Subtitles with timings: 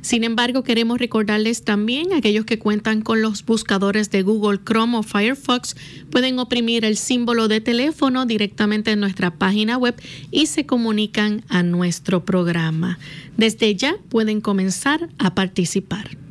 [0.01, 5.03] Sin embargo, queremos recordarles también, aquellos que cuentan con los buscadores de Google Chrome o
[5.03, 5.77] Firefox,
[6.11, 9.95] pueden oprimir el símbolo de teléfono directamente en nuestra página web
[10.31, 12.99] y se comunican a nuestro programa.
[13.37, 16.28] Desde ya pueden comenzar a participar.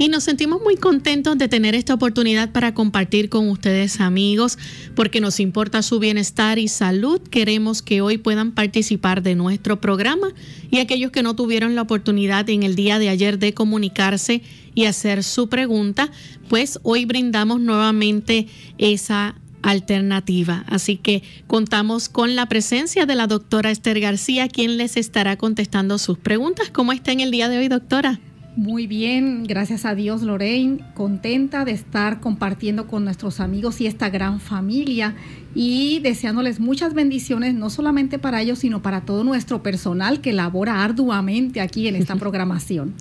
[0.00, 4.56] Y nos sentimos muy contentos de tener esta oportunidad para compartir con ustedes amigos,
[4.94, 7.20] porque nos importa su bienestar y salud.
[7.20, 10.28] Queremos que hoy puedan participar de nuestro programa
[10.70, 14.42] y aquellos que no tuvieron la oportunidad en el día de ayer de comunicarse
[14.76, 16.12] y hacer su pregunta,
[16.48, 18.46] pues hoy brindamos nuevamente
[18.78, 20.64] esa alternativa.
[20.68, 25.98] Así que contamos con la presencia de la doctora Esther García, quien les estará contestando
[25.98, 26.70] sus preguntas.
[26.70, 28.20] ¿Cómo está en el día de hoy, doctora?
[28.58, 34.10] Muy bien, gracias a Dios Lorraine, contenta de estar compartiendo con nuestros amigos y esta
[34.10, 35.14] gran familia
[35.54, 40.84] y deseándoles muchas bendiciones, no solamente para ellos, sino para todo nuestro personal que labora
[40.84, 42.94] arduamente aquí en esta programación.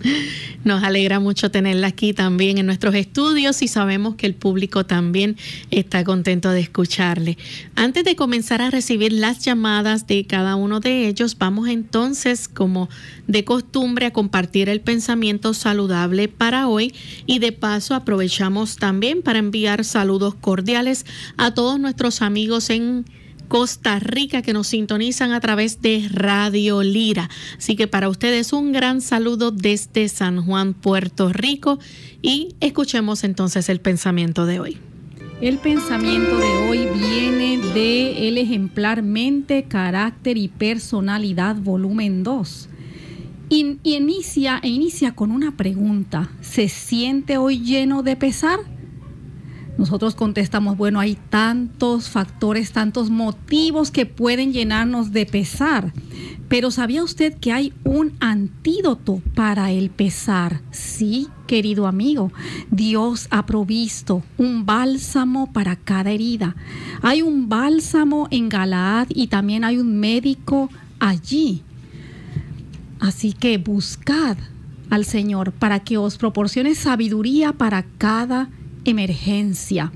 [0.63, 5.37] Nos alegra mucho tenerla aquí también en nuestros estudios y sabemos que el público también
[5.71, 7.37] está contento de escucharle.
[7.75, 12.89] Antes de comenzar a recibir las llamadas de cada uno de ellos, vamos entonces, como
[13.27, 16.93] de costumbre, a compartir el pensamiento saludable para hoy
[17.25, 21.05] y de paso aprovechamos también para enviar saludos cordiales
[21.37, 23.03] a todos nuestros amigos amigos en
[23.49, 27.29] Costa Rica que nos sintonizan a través de Radio Lira.
[27.57, 31.77] Así que para ustedes un gran saludo desde San Juan, Puerto Rico
[32.21, 34.77] y escuchemos entonces el pensamiento de hoy.
[35.41, 42.69] El pensamiento de hoy viene de El ejemplar Mente, Carácter y Personalidad, volumen 2.
[43.49, 46.29] Y, inicia, inicia con una pregunta.
[46.39, 48.76] ¿Se siente hoy lleno de pesar?
[49.77, 55.93] Nosotros contestamos, bueno, hay tantos factores, tantos motivos que pueden llenarnos de pesar.
[56.47, 60.61] Pero ¿sabía usted que hay un antídoto para el pesar?
[60.71, 62.31] Sí, querido amigo,
[62.71, 66.55] Dios ha provisto un bálsamo para cada herida.
[67.01, 70.69] Hay un bálsamo en Galaad y también hay un médico
[70.99, 71.63] allí.
[72.99, 74.37] Así que buscad
[74.89, 78.49] al Señor para que os proporcione sabiduría para cada
[78.89, 79.91] emergencia.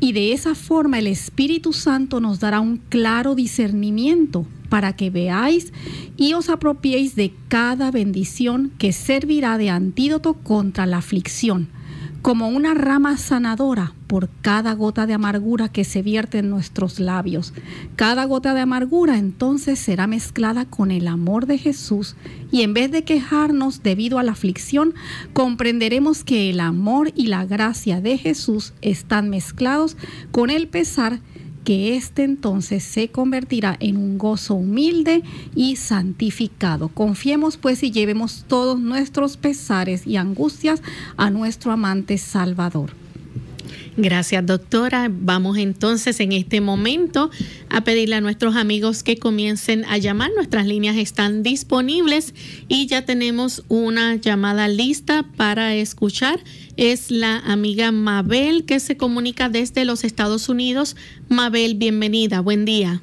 [0.00, 5.72] Y de esa forma el Espíritu Santo nos dará un claro discernimiento para que veáis
[6.16, 11.68] y os apropiéis de cada bendición que servirá de antídoto contra la aflicción
[12.26, 17.54] como una rama sanadora por cada gota de amargura que se vierte en nuestros labios.
[17.94, 22.16] Cada gota de amargura entonces será mezclada con el amor de Jesús
[22.50, 24.92] y en vez de quejarnos debido a la aflicción,
[25.34, 29.96] comprenderemos que el amor y la gracia de Jesús están mezclados
[30.32, 31.20] con el pesar
[31.66, 35.24] que éste entonces se convertirá en un gozo humilde
[35.56, 36.86] y santificado.
[36.86, 40.80] Confiemos pues y llevemos todos nuestros pesares y angustias
[41.16, 42.92] a nuestro amante Salvador.
[43.96, 45.10] Gracias, doctora.
[45.10, 47.30] Vamos entonces en este momento
[47.70, 50.30] a pedirle a nuestros amigos que comiencen a llamar.
[50.36, 52.34] Nuestras líneas están disponibles
[52.68, 56.38] y ya tenemos una llamada lista para escuchar.
[56.76, 60.94] Es la amiga Mabel que se comunica desde los Estados Unidos.
[61.30, 62.40] Mabel, bienvenida.
[62.40, 63.00] Buen día.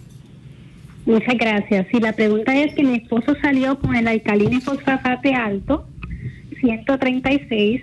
[1.07, 1.87] Muchas gracias.
[1.91, 5.87] Y la pregunta es que mi esposo salió con el alcalino fosfate alto,
[6.61, 7.81] 136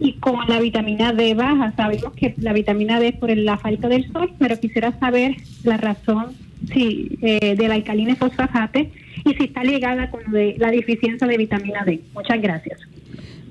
[0.00, 1.72] y con la vitamina D baja.
[1.76, 5.78] Sabemos que la vitamina D es por la falta del sol, pero quisiera saber la
[5.78, 6.36] razón
[6.74, 8.90] si, eh, de la alcalina fosfate
[9.24, 12.02] y si está ligada con la deficiencia de vitamina D.
[12.12, 12.80] Muchas gracias.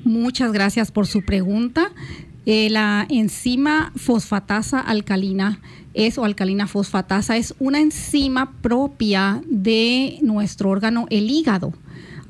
[0.03, 1.91] Muchas gracias por su pregunta.
[2.45, 5.59] Eh, la enzima fosfatasa alcalina
[5.93, 11.73] es o alcalina fosfatasa es una enzima propia de nuestro órgano el hígado.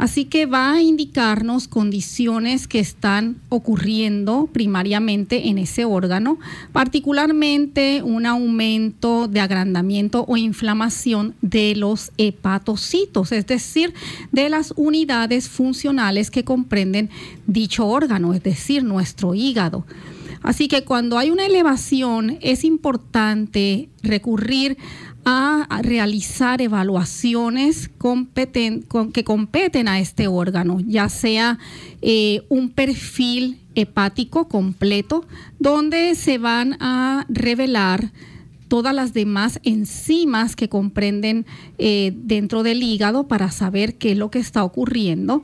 [0.02, 6.40] Así que va a indicarnos condiciones que están ocurriendo primariamente en ese órgano,
[6.72, 13.94] particularmente un aumento de agrandamiento o inflamación de los hepatocitos, es decir,
[14.32, 17.12] de las unidades funcionales que comprenden
[17.46, 19.86] dicho órgano, es decir, nuestro hígado.
[20.42, 24.78] Así que cuando hay una elevación es importante recurrir
[25.26, 27.90] a realizar evaluaciones
[29.14, 31.60] que competen a este órgano, ya sea
[32.02, 35.26] eh, un perfil hepático completo,
[35.60, 38.12] donde se van a revelar
[38.68, 41.46] todas las demás enzimas que comprenden
[41.78, 45.42] eh, dentro del hígado para saber qué es lo que está ocurriendo,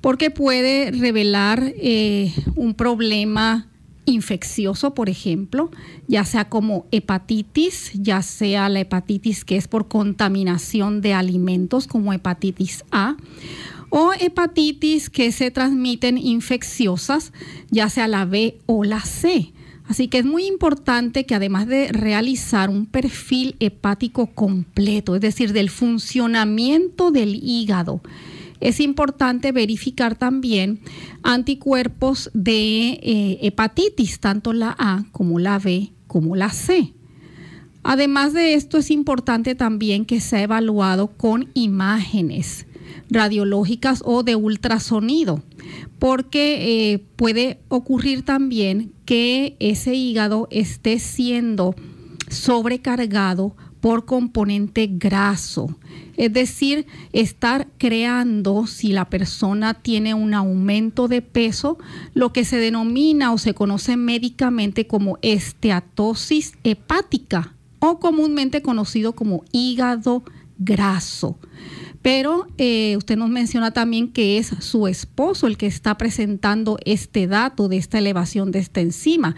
[0.00, 3.69] porque puede revelar eh, un problema
[4.04, 5.70] infeccioso, por ejemplo,
[6.08, 12.12] ya sea como hepatitis, ya sea la hepatitis que es por contaminación de alimentos como
[12.12, 13.16] hepatitis A,
[13.90, 17.32] o hepatitis que se transmiten infecciosas,
[17.70, 19.52] ya sea la B o la C.
[19.90, 25.52] Así que es muy importante que además de realizar un perfil hepático completo, es decir,
[25.52, 28.00] del funcionamiento del hígado,
[28.60, 30.80] es importante verificar también
[31.22, 36.92] anticuerpos de eh, hepatitis, tanto la A como la B como la C.
[37.82, 42.66] Además de esto, es importante también que sea evaluado con imágenes
[43.08, 45.42] radiológicas o de ultrasonido,
[45.98, 51.74] porque eh, puede ocurrir también que ese hígado esté siendo
[52.28, 55.78] sobrecargado por componente graso.
[56.20, 61.78] Es decir, estar creando, si la persona tiene un aumento de peso,
[62.12, 69.44] lo que se denomina o se conoce médicamente como esteatosis hepática o comúnmente conocido como
[69.50, 70.22] hígado
[70.60, 71.38] graso.
[72.02, 77.26] Pero eh, usted nos menciona también que es su esposo el que está presentando este
[77.26, 79.36] dato de esta elevación de esta enzima.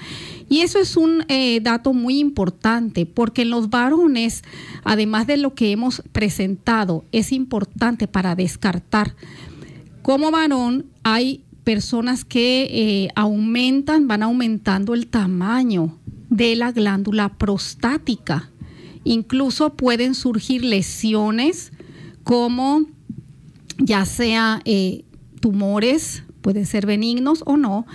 [0.48, 4.44] Y eso es un eh, dato muy importante porque en los varones,
[4.84, 9.16] además de lo que hemos presentado, es importante para descartar.
[10.02, 15.98] Como varón hay personas que eh, aumentan, van aumentando el tamaño
[16.30, 18.51] de la glándula prostática.
[19.04, 21.72] Incluso pueden surgir lesiones
[22.24, 22.86] como
[23.78, 25.04] ya sea eh,
[25.40, 27.86] tumores, pueden ser benignos o no.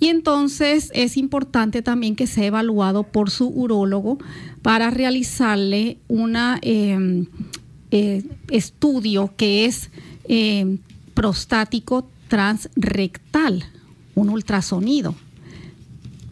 [0.00, 4.18] Y entonces es importante también que sea evaluado por su urólogo
[4.62, 7.26] para realizarle un em,
[7.90, 9.90] eh, estudio que es
[10.28, 10.78] em,
[11.14, 13.64] prostático transrectal,
[14.14, 15.14] un ultrasonido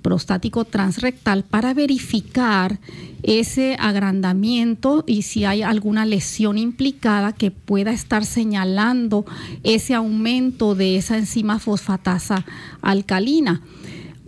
[0.00, 2.80] prostático transrectal para verificar
[3.22, 9.24] ese agrandamiento y si hay alguna lesión implicada que pueda estar señalando
[9.62, 12.44] ese aumento de esa enzima fosfatasa
[12.82, 13.62] alcalina.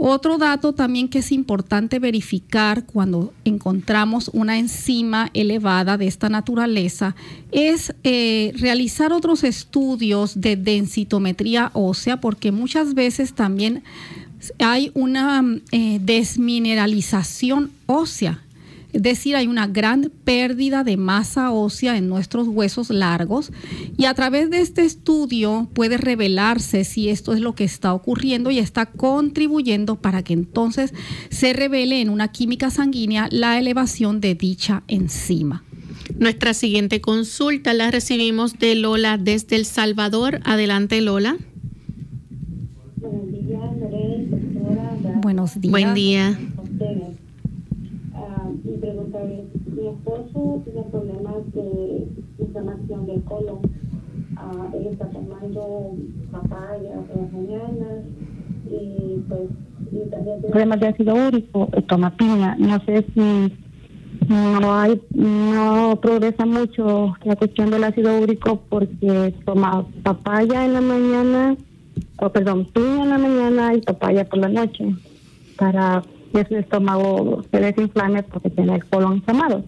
[0.04, 7.14] Otro dato también que es importante verificar cuando encontramos una enzima elevada de esta naturaleza
[7.52, 13.84] es eh, realizar otros estudios de densitometría ósea porque muchas veces también
[14.58, 18.42] hay una eh, desmineralización ósea.
[18.92, 23.50] Es decir, hay una gran pérdida de masa ósea en nuestros huesos largos
[23.96, 28.50] y a través de este estudio puede revelarse si esto es lo que está ocurriendo
[28.50, 30.92] y está contribuyendo para que entonces
[31.30, 35.64] se revele en una química sanguínea la elevación de dicha enzima.
[36.18, 40.40] Nuestra siguiente consulta la recibimos de Lola desde El Salvador.
[40.44, 41.38] Adelante, Lola.
[45.22, 45.70] Buenos días.
[45.70, 46.36] Buen día.
[48.64, 52.08] Mi pregunta es, mi esposo tiene problemas de
[52.40, 53.60] inflamación del colon.
[54.32, 55.92] Uh, él está tomando
[56.32, 58.04] papaya por las mañanas
[58.68, 59.42] y pues
[59.92, 62.56] y también tiene problemas de ácido úrico, toma piña.
[62.58, 63.52] No sé si
[64.28, 70.80] no hay no progresa mucho la cuestión del ácido úrico porque toma papaya en la
[70.80, 71.56] mañana
[72.18, 74.96] o perdón piña en la mañana y papaya por la noche
[75.62, 76.02] para
[76.32, 79.62] que su estómago se desinflame porque tiene el colon inflamado.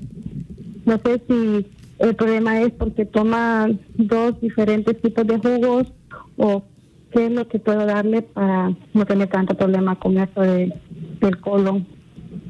[0.84, 1.66] No sé si
[2.00, 5.92] el problema es porque toma dos diferentes tipos de jugos
[6.36, 6.64] o
[7.12, 10.74] qué es lo que puedo darle para no tener tanto problema con eso de,
[11.20, 11.86] del colon.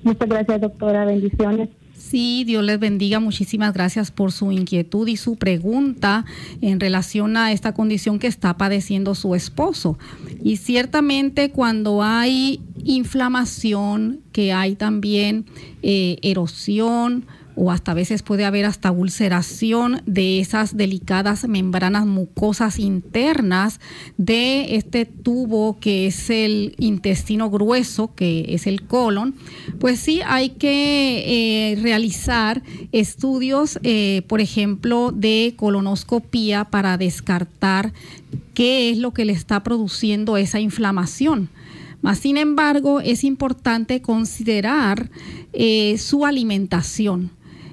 [0.05, 1.05] Muchas gracias, doctora.
[1.05, 1.69] Bendiciones.
[2.11, 3.19] Sí, Dios les bendiga.
[3.19, 6.27] Muchísimas gracias por su inquietud y su pregunta
[6.61, 9.99] en relación a esta condición que está padeciendo su esposo.
[10.43, 15.47] Y ciertamente cuando hay inflamación, que hay también
[15.83, 17.25] eh, erosión,
[17.57, 23.81] o hasta a veces puede haber hasta ulceración de esas delicadas membranas mucosas internas
[24.17, 29.35] de este tubo que es el intestino grueso, que es el colon,
[29.79, 37.93] pues sí hay que eh, realizar estudios, eh, por ejemplo, de colonoscopía para descartar
[38.55, 41.51] qué es lo que le está produciendo esa inflamación.
[42.15, 45.11] Sin embargo, es importante considerar
[45.55, 47.31] eh, su alimentación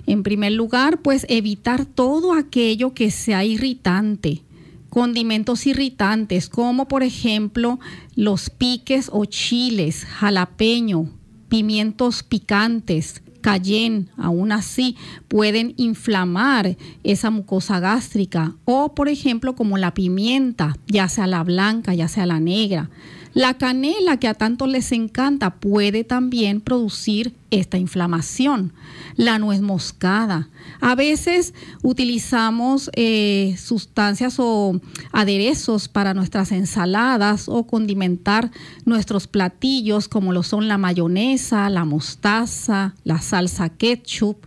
[0.07, 4.43] en primer lugar, pues evitar todo aquello que sea irritante
[4.91, 7.79] condimentos irritantes como por ejemplo
[8.15, 11.09] los piques o chiles, jalapeño,
[11.47, 14.97] pimientos picantes, cayenne, aún así
[15.29, 21.93] pueden inflamar esa mucosa gástrica o por ejemplo como la pimienta, ya sea la blanca,
[21.93, 22.89] ya sea la negra.
[23.33, 28.73] La canela, que a tanto les encanta, puede también producir esta inflamación.
[29.15, 30.49] La nuez moscada.
[30.81, 34.81] A veces utilizamos eh, sustancias o
[35.13, 38.51] aderezos para nuestras ensaladas o condimentar
[38.85, 44.45] nuestros platillos como lo son la mayonesa, la mostaza, la salsa ketchup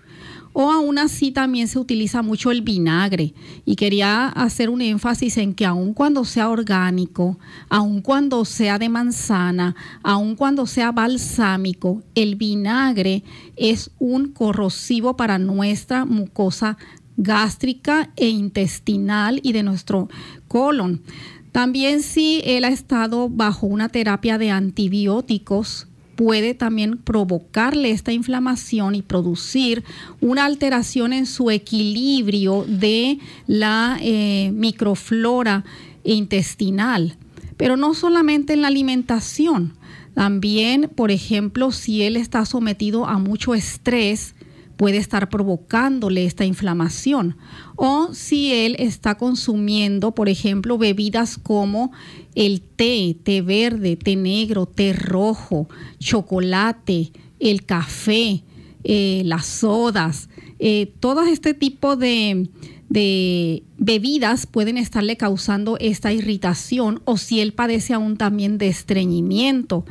[0.54, 3.34] o aún así también se utiliza mucho el vinagre.
[3.66, 8.88] Y quería hacer un énfasis en que aun cuando sea orgánico, aun cuando sea de
[8.88, 13.24] manzana, aun cuando sea balsámico, el vinagre
[13.56, 16.78] es un corrosivo para nuestra mucosa
[17.16, 20.08] gástrica e intestinal y de nuestro
[20.46, 21.02] colon.
[21.50, 28.94] También si él ha estado bajo una terapia de antibióticos, puede también provocarle esta inflamación
[28.94, 29.84] y producir
[30.20, 35.64] una alteración en su equilibrio de la eh, microflora
[36.04, 37.16] intestinal.
[37.56, 39.74] Pero no solamente en la alimentación,
[40.14, 44.33] también, por ejemplo, si él está sometido a mucho estrés,
[44.76, 47.36] puede estar provocándole esta inflamación.
[47.76, 51.92] O si él está consumiendo, por ejemplo, bebidas como
[52.34, 58.42] el té, té verde, té negro, té rojo, chocolate, el café,
[58.84, 60.28] eh, las sodas,
[60.58, 62.48] eh, todo este tipo de,
[62.88, 69.84] de bebidas pueden estarle causando esta irritación o si él padece aún también de estreñimiento.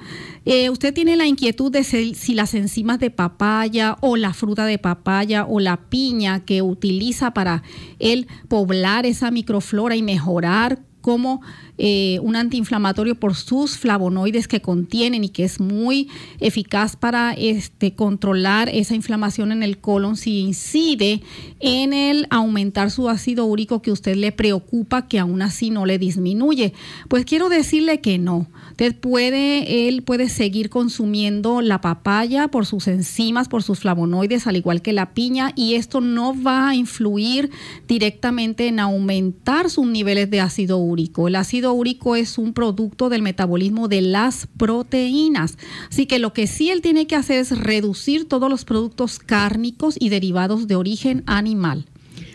[0.46, 4.78] Eh, usted tiene la inquietud de si, las enzimas de papaya o la fruta de
[4.78, 7.64] papaya o la piña que utiliza para
[8.00, 11.42] él poblar esa microflora y mejorar como
[11.78, 16.08] eh, un antiinflamatorio por sus flavonoides que contienen y que es muy
[16.40, 21.22] eficaz para este, controlar esa inflamación en el colon si incide
[21.60, 25.98] en el aumentar su ácido úrico que usted le preocupa que aún así no le
[25.98, 26.74] disminuye.
[27.08, 28.48] Pues quiero decirle que no.
[28.72, 34.58] Usted puede, él puede seguir consumiendo la papaya por sus enzimas, por sus flavonoides, al
[34.58, 37.50] igual que la piña, y esto no va a influir
[37.88, 41.28] directamente en aumentar sus niveles de ácido úrico.
[41.28, 45.58] El ácido úrico es un producto del metabolismo de las proteínas.
[45.90, 49.96] Así que lo que sí él tiene que hacer es reducir todos los productos cárnicos
[49.98, 51.86] y derivados de origen animal.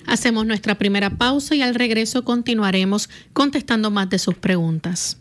[0.06, 5.18] Hacemos nuestra primera pausa y al regreso continuaremos contestando más de sus preguntas.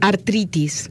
[0.00, 0.90] Artritis.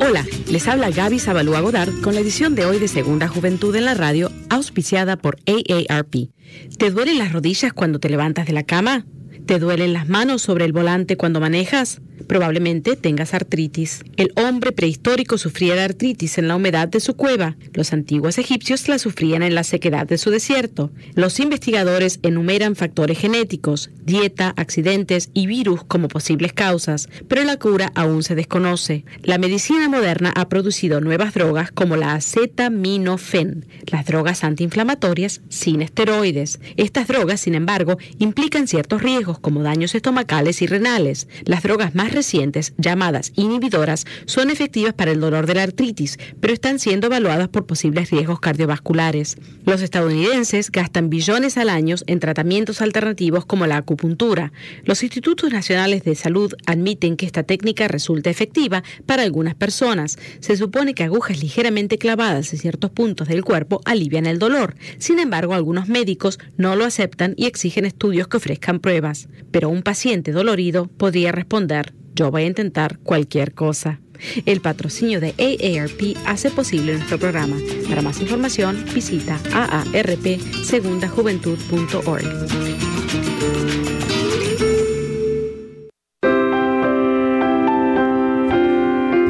[0.00, 3.84] Hola, les habla Gaby Zabalúa Godard con la edición de hoy de Segunda Juventud en
[3.84, 6.30] la Radio, auspiciada por AARP.
[6.78, 9.06] ¿Te duelen las rodillas cuando te levantas de la cama?
[9.46, 12.00] ¿Te duelen las manos sobre el volante cuando manejas?
[12.26, 14.04] Probablemente tengas artritis.
[14.16, 17.56] El hombre prehistórico sufría de artritis en la humedad de su cueva.
[17.72, 20.90] Los antiguos egipcios la sufrían en la sequedad de su desierto.
[21.14, 27.92] Los investigadores enumeran factores genéticos, dieta, accidentes y virus como posibles causas, pero la cura
[27.94, 29.04] aún se desconoce.
[29.22, 36.60] La medicina moderna ha producido nuevas drogas como la acetaminofén, las drogas antiinflamatorias sin esteroides.
[36.76, 41.28] Estas drogas, sin embargo, implican ciertos riesgos como daños estomacales y renales.
[41.44, 46.52] Las drogas más recientes, llamadas inhibidoras, son efectivas para el dolor de la artritis, pero
[46.52, 49.36] están siendo evaluadas por posibles riesgos cardiovasculares.
[49.64, 54.52] Los estadounidenses gastan billones al año en tratamientos alternativos como la acupuntura.
[54.84, 60.18] Los institutos nacionales de salud admiten que esta técnica resulta efectiva para algunas personas.
[60.40, 64.74] Se supone que agujas ligeramente clavadas en ciertos puntos del cuerpo alivian el dolor.
[64.98, 69.28] Sin embargo, algunos médicos no lo aceptan y exigen estudios que ofrezcan pruebas.
[69.50, 74.00] Pero un paciente dolorido podría responder yo voy a intentar cualquier cosa.
[74.44, 77.54] El patrocinio de AARP hace posible nuestro programa.
[77.88, 82.24] Para más información, visita aarpsegundajuventud.org.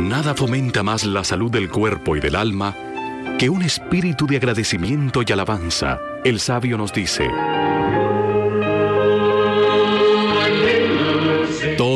[0.09, 2.74] Nada fomenta más la salud del cuerpo y del alma
[3.38, 6.01] que un espíritu de agradecimiento y alabanza.
[6.24, 7.29] El sabio nos dice,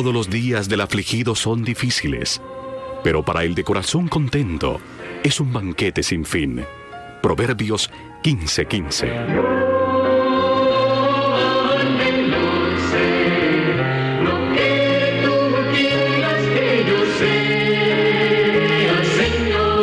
[0.02, 2.42] Todos los días del afligido son difíciles,
[3.04, 4.80] pero para el de corazón contento
[5.22, 6.64] es un banquete sin fin.
[7.22, 7.88] Proverbios
[8.24, 9.08] 15:15.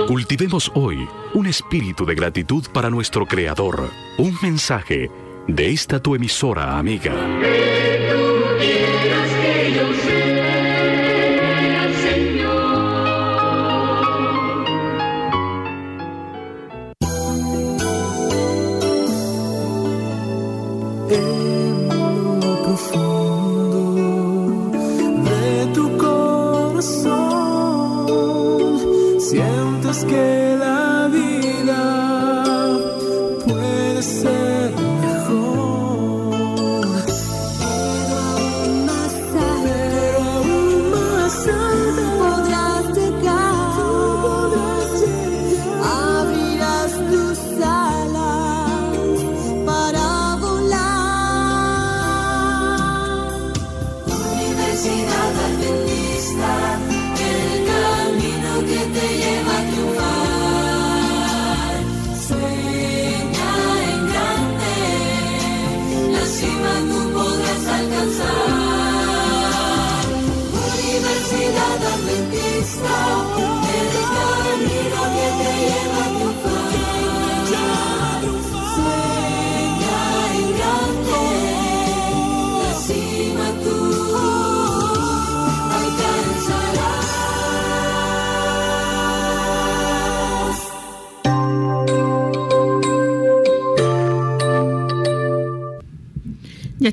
[0.06, 3.90] Cultivemos hoy un espíritu de gratitud para nuestro Creador.
[4.18, 5.10] Un mensaje
[5.48, 7.14] de esta tu emisora amiga.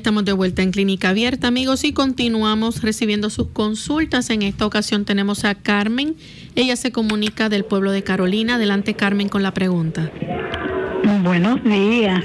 [0.07, 4.29] Estamos de vuelta en Clínica Abierta, amigos, y continuamos recibiendo sus consultas.
[4.29, 6.15] En esta ocasión tenemos a Carmen.
[6.55, 8.55] Ella se comunica del pueblo de Carolina.
[8.55, 10.09] Adelante, Carmen, con la pregunta.
[11.25, 12.23] Buenos días.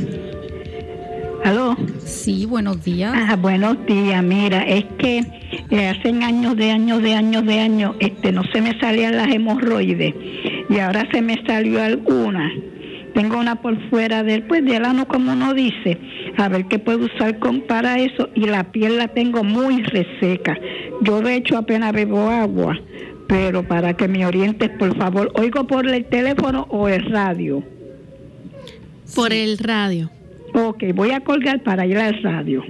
[1.45, 1.77] ¿Aló?
[2.05, 3.15] Sí, buenos días.
[3.17, 4.23] Ah, buenos días.
[4.23, 5.19] Mira, es que
[5.71, 9.27] eh, hace años de años de años de años este, no se me salían las
[9.27, 10.15] hemorroides
[10.71, 12.49] y ahora se me salió alguna
[13.15, 15.99] tengo una por fuera del pues del ano como uno dice
[16.37, 20.59] a ver qué puedo usar con para eso y la piel la tengo muy reseca.
[21.03, 22.79] Yo de hecho apenas bebo agua
[23.29, 27.63] pero para que me orientes por favor oigo por el teléfono o el radio.
[29.15, 30.11] Por el radio.
[30.55, 32.63] Ok voy a colgar para ir al radio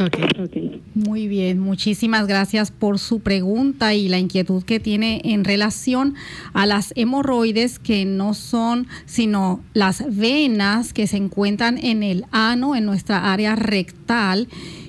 [0.00, 0.80] Okay.
[0.94, 6.14] Muy bien, muchísimas gracias por su pregunta y la inquietud que tiene en relación
[6.52, 12.76] a las hemorroides que no son sino las venas que se encuentran en el ano,
[12.76, 14.48] en nuestra área rectal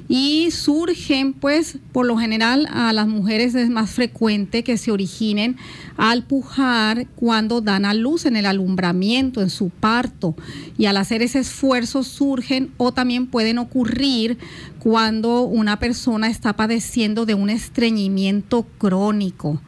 [0.09, 5.55] y surgen pues por lo general a las mujeres es más frecuente que se originen
[5.97, 10.35] al pujar cuando dan a luz en el alumbramiento, en su parto
[10.79, 14.39] y al hacer ese esfuerzo surgen o también pueden ocurrir
[14.79, 19.61] cuando una persona está padeciendo de un estreñimiento crónico.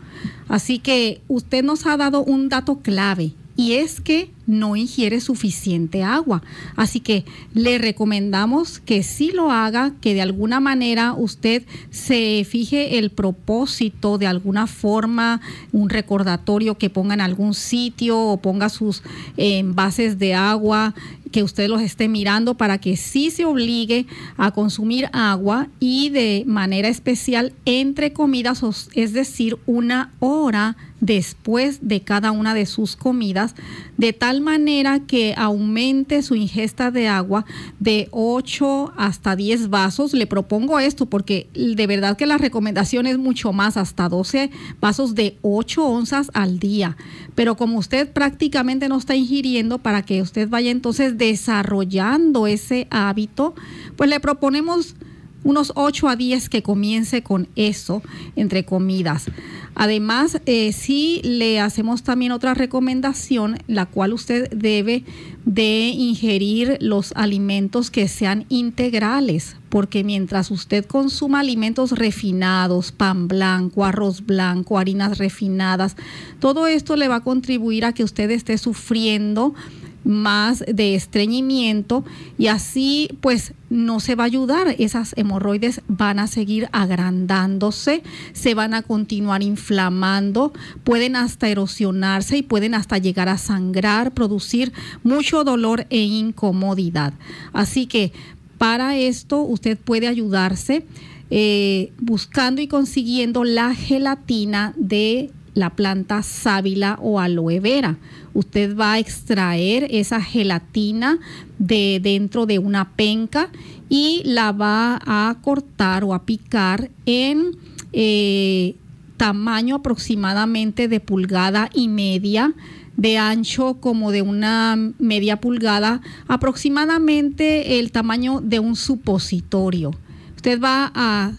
[0.48, 6.02] Así que usted nos ha dado un dato clave y es que no ingiere suficiente
[6.02, 6.42] agua.
[6.76, 12.98] Así que le recomendamos que sí lo haga, que de alguna manera usted se fije
[12.98, 19.04] el propósito de alguna forma, un recordatorio que ponga en algún sitio o ponga sus
[19.38, 20.96] envases de agua
[21.32, 26.44] que usted los esté mirando para que sí se obligue a consumir agua y de
[26.48, 28.64] manera especial entre comidas,
[28.96, 33.56] es decir, una hora después de cada una de sus comidas,
[33.98, 37.46] de tal manera que aumente su ingesta de agua
[37.80, 40.14] de 8 hasta 10 vasos.
[40.14, 45.16] Le propongo esto porque de verdad que la recomendación es mucho más, hasta 12 vasos
[45.16, 46.96] de 8 onzas al día.
[47.36, 53.56] Pero como usted prácticamente no está ingiriendo, para que usted vaya entonces desarrollando ese hábito,
[53.96, 54.96] pues le proponemos
[55.44, 58.02] unos 8 a 10 que comience con eso
[58.36, 59.26] entre comidas.
[59.74, 65.06] Además, eh, sí le hacemos también otra recomendación, la cual usted debe
[65.46, 73.86] de ingerir los alimentos que sean integrales, porque mientras usted consuma alimentos refinados, pan blanco,
[73.86, 75.96] arroz blanco, harinas refinadas,
[76.40, 79.56] todo esto le va a contribuir a que usted esté sufriendo
[80.04, 82.04] más de estreñimiento
[82.38, 84.76] y así pues no se va a ayudar.
[84.80, 92.44] Esas hemorroides van a seguir agrandándose, se van a continuar inflamando, pueden hasta erosionarse y
[92.44, 97.14] pueden hasta llegar a sangrar, producir mucho dolor e incomodidad.
[97.54, 98.12] Así que
[98.58, 100.86] para esto usted puede ayudarse
[101.30, 107.98] eh, buscando y consiguiendo la gelatina de la planta sábila o aloe vera.
[108.34, 111.20] Usted va a extraer esa gelatina
[111.60, 113.50] de dentro de una penca
[113.90, 117.58] y la va a cortar o a picar en
[117.94, 118.76] eh,
[119.18, 122.54] tamaño aproximadamente de pulgada y media
[122.98, 129.92] de ancho como de una media pulgada, aproximadamente el tamaño de un supositorio.
[130.36, 131.34] Usted va a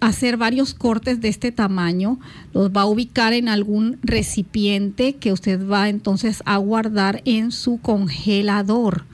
[0.00, 2.18] hacer varios cortes de este tamaño,
[2.54, 7.78] los va a ubicar en algún recipiente que usted va entonces a guardar en su
[7.78, 9.04] congelador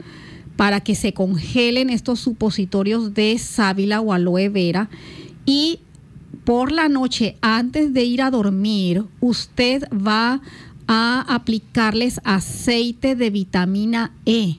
[0.57, 4.91] para que se congelen estos supositorios de sábila o aloe vera.
[5.47, 5.81] Y
[6.45, 10.43] por la noche antes de ir a dormir usted va
[10.87, 14.57] a aplicarles aceite de vitamina E.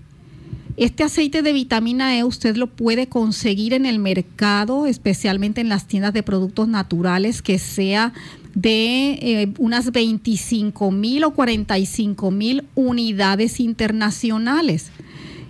[0.77, 5.85] Este aceite de vitamina E usted lo puede conseguir en el mercado, especialmente en las
[5.85, 8.13] tiendas de productos naturales, que sea
[8.55, 14.91] de eh, unas 25 mil o 45 mil unidades internacionales.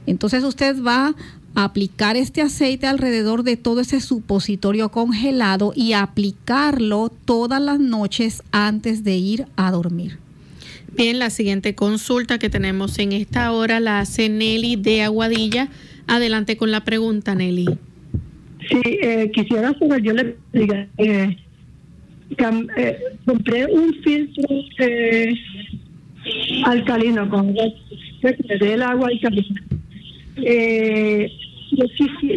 [0.05, 1.15] Entonces usted va
[1.55, 8.43] a aplicar este aceite alrededor de todo ese supositorio congelado y aplicarlo todas las noches
[8.51, 10.17] antes de ir a dormir.
[10.95, 15.69] Bien, la siguiente consulta que tenemos en esta hora la hace Nelly de Aguadilla.
[16.07, 17.65] Adelante con la pregunta, Nelly.
[18.69, 21.37] Sí, eh, quisiera saber, yo le diga, eh,
[22.77, 24.47] eh, compré un filtro
[26.65, 29.61] alcalino con el agua alcalina.
[30.35, 31.85] yo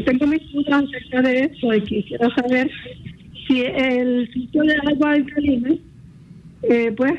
[0.05, 2.71] tengo mis dudas acerca de eso y quisiera saber
[3.47, 5.75] si el filtro de agua alcalina,
[6.97, 7.13] pues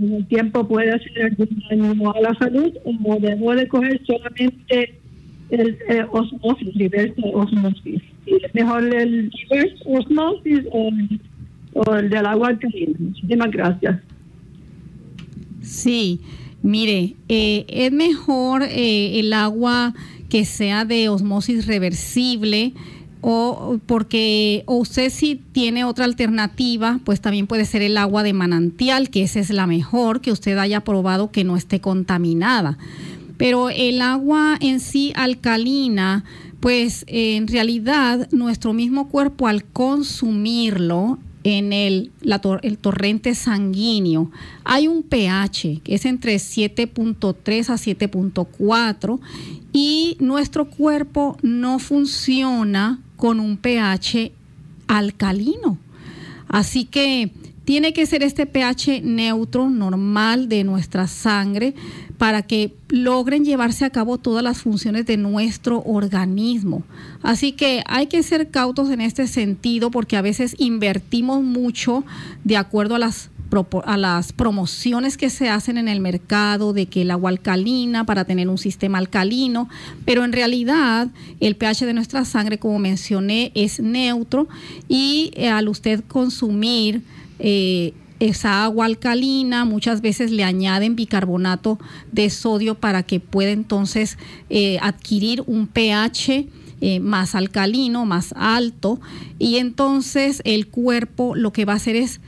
[0.00, 4.94] en el tiempo puede hacer algún daño a la salud o debo de coger solamente
[5.50, 8.02] el eh, osmosis, reverse osmosis.
[8.26, 10.90] ¿Es mejor el reverse osmosis o,
[11.74, 12.94] o el del agua alcalina?
[12.98, 14.00] Muchísimas gracias.
[15.62, 16.20] Sí,
[16.62, 19.94] mire, eh, es mejor eh, el agua
[20.28, 22.72] que sea de osmosis reversible
[23.20, 28.32] o porque o usted si tiene otra alternativa, pues también puede ser el agua de
[28.32, 32.78] manantial, que esa es la mejor que usted haya probado que no esté contaminada.
[33.36, 36.24] Pero el agua en sí alcalina,
[36.60, 42.10] pues en realidad nuestro mismo cuerpo al consumirlo en el,
[42.62, 44.30] el torrente sanguíneo
[44.64, 49.20] hay un pH que es entre 7.3 a 7.4
[49.72, 54.32] y nuestro cuerpo no funciona con un pH
[54.86, 55.78] alcalino.
[56.48, 57.30] Así que
[57.68, 61.74] tiene que ser este pH neutro, normal de nuestra sangre,
[62.16, 66.82] para que logren llevarse a cabo todas las funciones de nuestro organismo.
[67.22, 72.04] Así que hay que ser cautos en este sentido porque a veces invertimos mucho
[72.42, 73.28] de acuerdo a las
[73.84, 78.26] a las promociones que se hacen en el mercado de que el agua alcalina para
[78.26, 79.70] tener un sistema alcalino,
[80.04, 81.08] pero en realidad
[81.40, 84.48] el pH de nuestra sangre, como mencioné, es neutro
[84.86, 87.02] y eh, al usted consumir
[87.38, 91.78] eh, esa agua alcalina, muchas veces le añaden bicarbonato
[92.10, 94.18] de sodio para que pueda entonces
[94.50, 96.46] eh, adquirir un pH
[97.00, 99.00] más alcalino, más alto,
[99.40, 102.20] y entonces el cuerpo lo que va a hacer es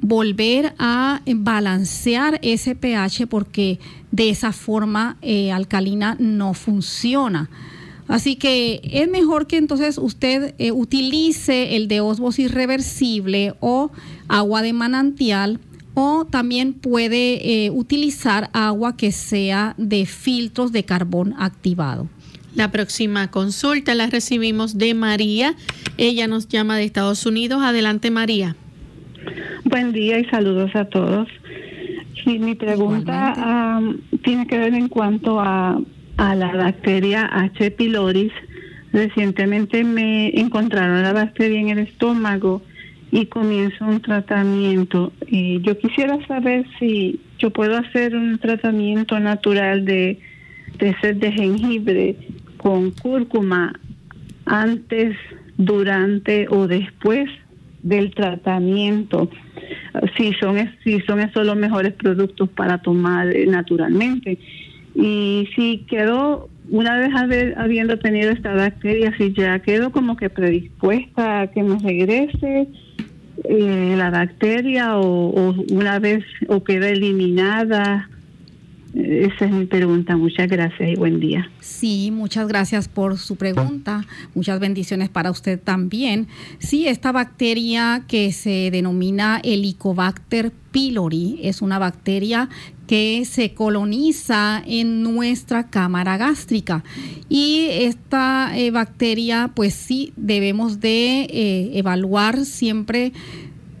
[0.00, 3.78] volver a balancear ese pH porque
[4.12, 7.50] de esa forma eh, alcalina no funciona.
[8.08, 13.90] Así que es mejor que entonces usted eh, utilice el de osmosis reversible o
[14.28, 15.58] agua de manantial
[15.94, 22.06] o también puede eh, utilizar agua que sea de filtros de carbón activado.
[22.54, 25.54] La próxima consulta la recibimos de María.
[25.98, 27.62] Ella nos llama de Estados Unidos.
[27.62, 28.56] Adelante María.
[29.64, 31.28] Buen día y saludos a todos.
[32.24, 33.80] Sí, mi pregunta
[34.22, 35.78] tiene que ver en cuanto a,
[36.16, 37.70] a la bacteria H.
[37.72, 38.30] pylori.
[38.92, 42.62] Recientemente me encontraron la bacteria en el estómago
[43.10, 45.12] y comienzo un tratamiento.
[45.30, 50.18] Yo quisiera saber si yo puedo hacer un tratamiento natural de,
[50.78, 52.16] de sed de jengibre
[52.56, 53.78] con cúrcuma
[54.46, 55.16] antes,
[55.58, 57.28] durante o después
[57.82, 59.30] del tratamiento,
[60.16, 64.38] si son, si son esos los mejores productos para tomar eh, naturalmente.
[64.96, 70.30] Y si quedó, una vez haber, habiendo tenido esta bacteria, si ya quedó como que
[70.30, 72.68] predispuesta a que nos regrese
[73.44, 78.08] eh, la bacteria o, una vez o queda eliminada
[78.96, 80.16] esa es mi pregunta.
[80.16, 81.50] Muchas gracias y buen día.
[81.60, 84.06] Sí, muchas gracias por su pregunta.
[84.34, 86.28] Muchas bendiciones para usted también.
[86.58, 92.48] Sí, esta bacteria que se denomina Helicobacter pylori es una bacteria
[92.86, 96.84] que se coloniza en nuestra cámara gástrica.
[97.28, 103.12] Y esta eh, bacteria pues sí debemos de eh, evaluar siempre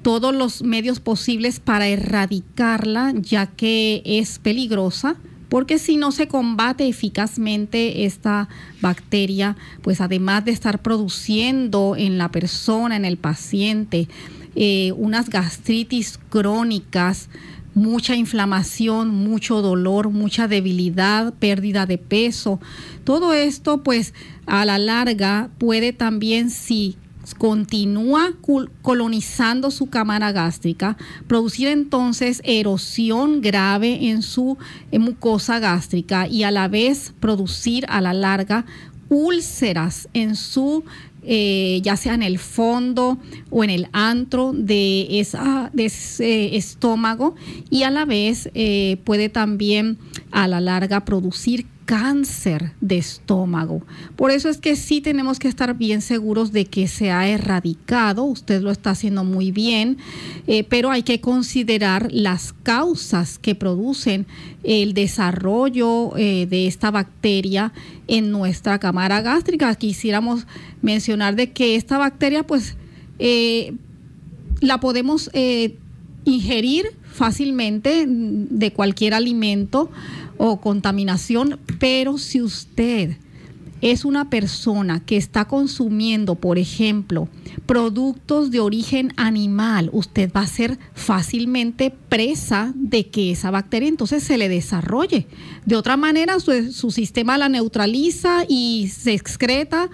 [0.02, 5.16] todos los medios posibles para erradicarla, ya que es peligrosa,
[5.48, 8.48] porque si no se combate eficazmente esta
[8.80, 14.08] bacteria, pues además de estar produciendo en la persona, en el paciente,
[14.54, 17.28] eh, unas gastritis crónicas,
[17.76, 22.58] mucha inflamación, mucho dolor, mucha debilidad, pérdida de peso.
[23.04, 24.14] Todo esto, pues
[24.46, 26.96] a la larga puede también, si
[27.38, 28.32] continúa
[28.82, 34.56] colonizando su cámara gástrica, producir entonces erosión grave en su
[34.92, 38.64] mucosa gástrica y a la vez producir a la larga
[39.08, 40.84] úlceras en su
[41.26, 43.18] eh, ya sea en el fondo
[43.50, 47.34] o en el antro de, esa, de ese estómago
[47.68, 49.98] y a la vez eh, puede también
[50.30, 53.80] a la larga producir cáncer de estómago.
[54.16, 58.24] Por eso es que sí tenemos que estar bien seguros de que se ha erradicado,
[58.24, 59.96] usted lo está haciendo muy bien,
[60.48, 64.26] eh, pero hay que considerar las causas que producen
[64.64, 67.72] el desarrollo eh, de esta bacteria
[68.08, 69.72] en nuestra cámara gástrica.
[69.76, 70.46] Quisiéramos
[70.82, 72.76] mencionar de que esta bacteria pues
[73.20, 73.74] eh,
[74.60, 75.30] la podemos
[76.24, 79.90] ingerir fácilmente de cualquier alimento
[80.36, 83.16] o contaminación, pero si usted
[83.80, 87.28] es una persona que está consumiendo, por ejemplo,
[87.66, 94.22] productos de origen animal, usted va a ser fácilmente presa de que esa bacteria entonces
[94.22, 95.26] se le desarrolle.
[95.66, 99.90] De otra manera, su, su sistema la neutraliza y se excreta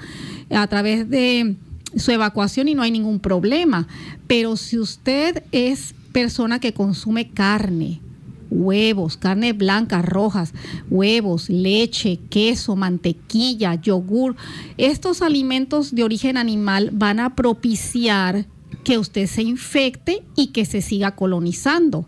[0.51, 1.57] a través de
[1.97, 3.89] su evacuación y no hay ningún problema.
[4.27, 8.01] Pero si usted es persona que consume carne,
[8.51, 10.53] huevos, carne blanca, rojas,
[10.91, 14.37] huevos, leche, queso, mantequilla, yogur.
[14.77, 18.47] Estos alimentos de origen animal van a propiciar
[18.85, 22.07] que usted se infecte y que se siga colonizando.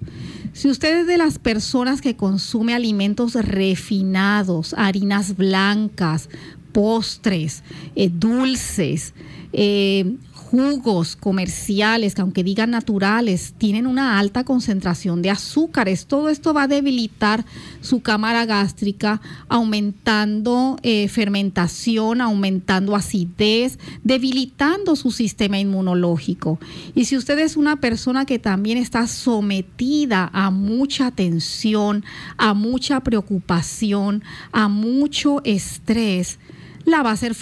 [0.53, 6.29] Si usted es de las personas que consume alimentos refinados, harinas blancas,
[6.73, 7.63] postres,
[7.97, 9.15] eh, dulces,
[9.53, 10.17] eh,
[10.55, 16.07] jugos comerciales, que aunque digan naturales, tienen una alta concentración de azúcares.
[16.07, 17.45] Todo esto va a debilitar
[17.81, 26.61] su cámara gástrica, aumentando eh, fermentación, aumentando acidez, debilitando su sistema inmunológico.
[26.95, 32.05] Y si usted es una persona que también está sometida a mucha tensión,
[32.37, 36.39] a mucha preocupación, a mucho estrés,
[36.85, 37.35] la va a ser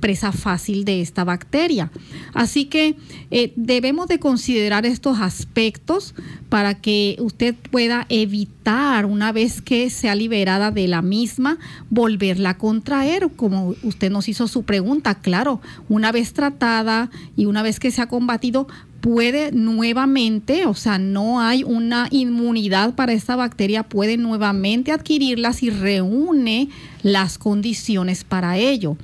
[0.00, 1.90] presa fácil de esta bacteria.
[2.34, 2.96] Así que
[3.30, 6.14] eh, debemos de considerar estos aspectos
[6.48, 11.58] para que usted pueda evitar, una vez que sea liberada de la misma,
[11.90, 15.14] volverla a contraer, como usted nos hizo su pregunta.
[15.14, 18.66] Claro, una vez tratada y una vez que se ha combatido,
[19.02, 25.70] puede nuevamente, o sea, no hay una inmunidad para esta bacteria, puede nuevamente adquirirla si
[25.70, 26.68] reúne
[27.02, 28.96] las condiciones para ello.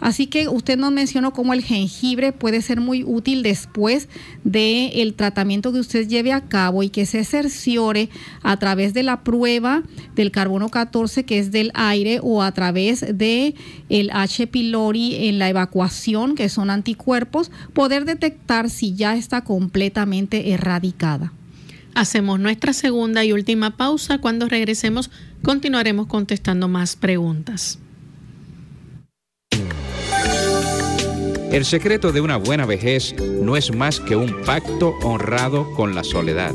[0.00, 4.08] Así que usted nos mencionó cómo el jengibre puede ser muy útil después
[4.42, 8.08] del tratamiento que usted lleve a cabo y que se cerciore
[8.42, 9.84] a través de la prueba
[10.16, 13.54] del carbono 14 que es del aire o a través de
[13.90, 14.48] el H.
[14.48, 21.32] pylori en la evacuación que son anticuerpos, poder detectar si ya está completamente erradicada.
[21.94, 24.18] Hacemos nuestra segunda y última pausa.
[24.18, 25.10] Cuando regresemos
[25.42, 27.78] continuaremos contestando más preguntas.
[31.52, 36.02] El secreto de una buena vejez no es más que un pacto honrado con la
[36.02, 36.54] soledad.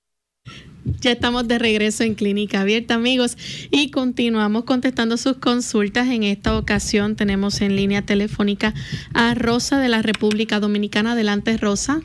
[0.83, 3.37] Ya estamos de regreso en Clínica Abierta, amigos,
[3.71, 6.07] y continuamos contestando sus consultas.
[6.07, 8.73] En esta ocasión tenemos en línea telefónica
[9.13, 11.11] a Rosa de la República Dominicana.
[11.11, 12.01] Adelante, Rosa.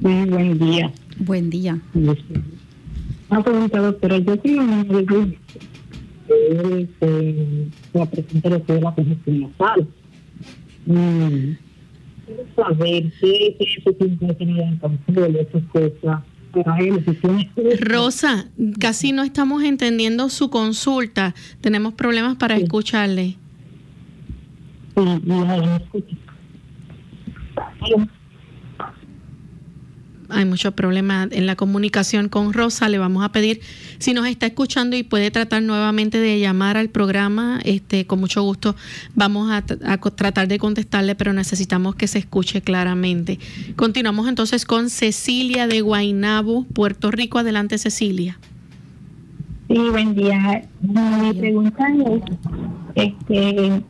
[0.00, 0.92] Muy buen día.
[1.18, 1.78] Buen día.
[3.28, 4.18] Una pregunta, doctora.
[4.18, 5.38] Yo soy una de
[6.28, 9.86] eh, la presente de la congestión nasal.
[10.86, 11.56] Mm.
[12.26, 16.22] Quiero saber qué es eso que puede tener en control, esas cosas
[17.80, 18.46] Rosa,
[18.78, 21.34] casi no estamos entendiendo su consulta.
[21.60, 23.36] Tenemos problemas para escucharle.
[30.34, 32.88] Hay muchos problemas en la comunicación con Rosa.
[32.88, 33.60] Le vamos a pedir
[33.98, 37.60] si nos está escuchando y puede tratar nuevamente de llamar al programa.
[37.64, 38.76] Este, con mucho gusto
[39.14, 43.38] vamos a, tratar de contestarle, pero necesitamos que se escuche claramente.
[43.76, 47.38] Continuamos entonces con Cecilia de Guainabo, Puerto Rico.
[47.38, 48.38] Adelante, Cecilia.
[49.68, 50.68] Sí, buen día.
[50.82, 51.86] Mi pregunta
[52.94, 53.82] es, este,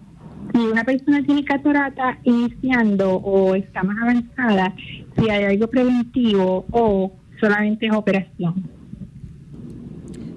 [0.54, 4.72] si una persona tiene catarata iniciando o está más avanzada,
[5.18, 8.70] si hay algo preventivo o solamente es operación.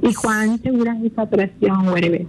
[0.01, 2.25] ¿Y cuán segura es esa operación, Wherever?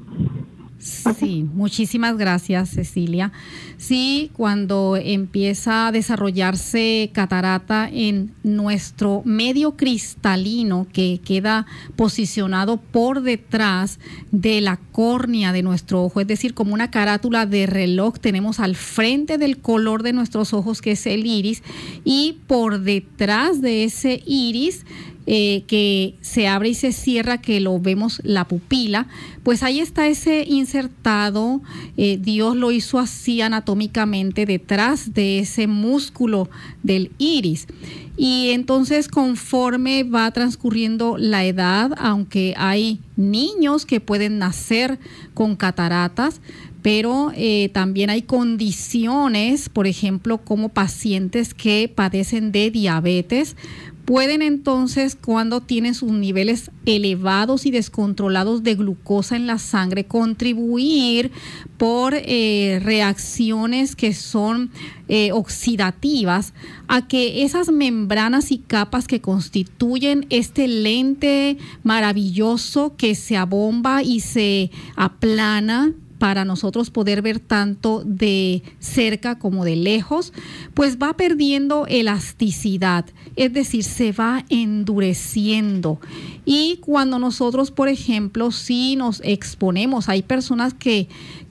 [0.78, 3.32] Sí, muchísimas gracias Cecilia.
[3.78, 11.66] Sí, cuando empieza a desarrollarse catarata en nuestro medio cristalino que queda
[11.96, 13.98] posicionado por detrás
[14.30, 18.76] de la córnea de nuestro ojo, es decir, como una carátula de reloj, tenemos al
[18.76, 21.64] frente del color de nuestros ojos que es el iris
[22.04, 24.84] y por detrás de ese iris
[25.30, 29.08] eh, que se abre y se cierra, que lo vemos la pupila,
[29.42, 31.60] pues ahí está ese insertado,
[31.98, 36.48] eh, Dios lo hizo así anatómicamente detrás de ese músculo
[36.82, 37.66] del iris.
[38.16, 44.98] Y entonces conforme va transcurriendo la edad, aunque hay niños que pueden nacer
[45.34, 46.40] con cataratas,
[46.80, 53.56] pero eh, también hay condiciones, por ejemplo, como pacientes que padecen de diabetes,
[54.08, 61.30] pueden entonces, cuando tienen sus niveles elevados y descontrolados de glucosa en la sangre, contribuir
[61.76, 64.70] por eh, reacciones que son
[65.08, 66.54] eh, oxidativas
[66.88, 74.20] a que esas membranas y capas que constituyen este lente maravilloso que se abomba y
[74.20, 80.32] se aplana para nosotros poder ver tanto de cerca como de lejos,
[80.74, 83.06] pues va perdiendo elasticidad,
[83.36, 86.00] es decir, se va endureciendo.
[86.44, 91.08] Y cuando nosotros, por ejemplo, si nos exponemos, hay personas que,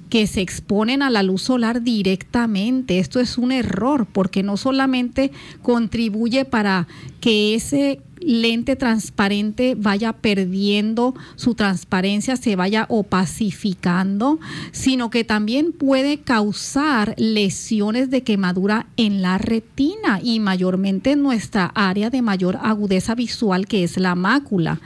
[0.10, 3.00] que se exponen a la luz solar directamente.
[3.00, 6.88] Esto es un error porque no solamente contribuye para
[7.20, 14.40] que ese lente transparente vaya perdiendo su transparencia, se vaya opacificando,
[14.72, 21.66] sino que también puede causar lesiones de quemadura en la retina y mayormente en nuestra
[21.76, 24.80] área de mayor agudeza visual que es la mácula.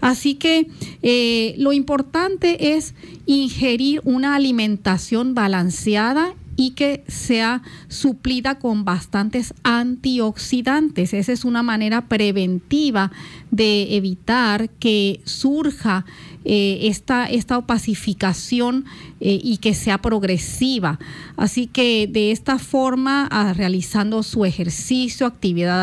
[0.00, 0.68] Así que
[1.02, 2.94] eh, lo importante es
[3.26, 11.14] ingerir una alimentación balanceada y que sea suplida con bastantes antioxidantes.
[11.14, 13.10] Esa es una manera preventiva
[13.50, 16.04] de evitar que surja
[16.46, 18.84] eh, esta, esta opacificación
[19.20, 20.98] eh, y que sea progresiva.
[21.38, 25.82] Así que de esta forma, realizando su ejercicio, actividad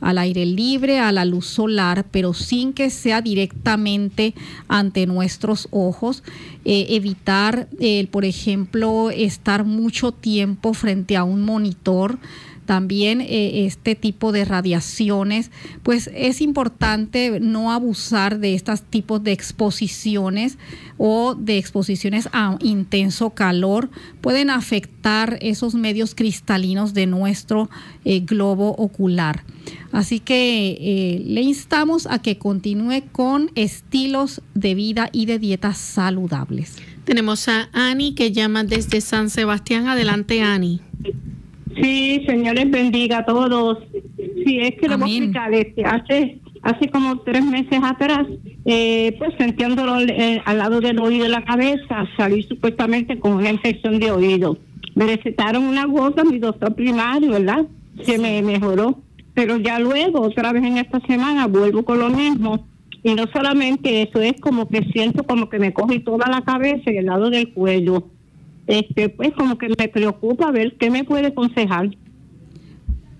[0.00, 4.34] al, aire libre, a la luz solar, pero sin que sea directamente
[4.68, 6.22] ante nuestros ojos,
[6.64, 7.68] eh, evitar,
[8.12, 12.18] por ejemplo, estar mucho tiempo frente a un monitor
[12.66, 15.50] también eh, este tipo de radiaciones,
[15.82, 20.58] pues es importante no abusar de estos tipos de exposiciones
[20.98, 23.88] o de exposiciones a intenso calor.
[24.20, 27.70] Pueden afectar esos medios cristalinos de nuestro
[28.04, 29.44] eh, globo ocular.
[29.92, 35.78] Así que eh, le instamos a que continúe con estilos de vida y de dietas
[35.78, 36.76] saludables.
[37.04, 39.86] Tenemos a Ani que llama desde San Sebastián.
[39.86, 40.80] Adelante, Ani.
[41.80, 43.78] Sí, señores, bendiga a todos.
[44.44, 45.54] Sí, es que lo voy a explicar.
[45.54, 48.26] Este, hace, hace como tres meses atrás,
[48.64, 52.06] eh, pues sentía un dolor eh, al lado del oído de la cabeza.
[52.16, 54.58] Salí supuestamente con una infección de oído.
[54.94, 57.66] Me recetaron una gota, mi doctor primario, ¿verdad?
[58.02, 59.00] Se me mejoró.
[59.34, 62.66] Pero ya luego, otra vez en esta semana, vuelvo con lo mismo.
[63.02, 66.90] Y no solamente eso, es como que siento como que me coge toda la cabeza
[66.90, 68.08] y el lado del cuello
[68.66, 71.90] este, pues como que me preocupa ver qué me puede aconsejar.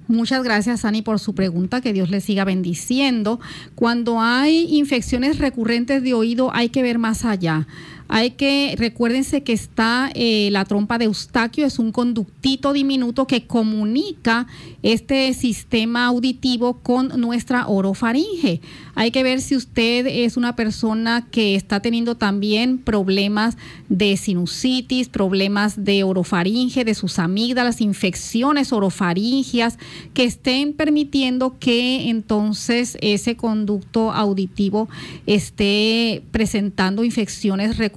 [0.08, 1.80] Muchas gracias, Ani, por su pregunta.
[1.80, 3.40] Que Dios le siga bendiciendo.
[3.74, 7.66] Cuando hay infecciones recurrentes de oído, hay que ver más allá.
[8.08, 13.46] Hay que, recuérdense que está eh, la trompa de Eustaquio, es un conductito diminuto que
[13.46, 14.46] comunica
[14.82, 18.60] este sistema auditivo con nuestra orofaringe.
[18.94, 23.56] Hay que ver si usted es una persona que está teniendo también problemas
[23.88, 29.78] de sinusitis, problemas de orofaringe, de sus amígdalas, infecciones orofaringias
[30.14, 34.88] que estén permitiendo que entonces ese conducto auditivo
[35.26, 37.95] esté presentando infecciones recurrentes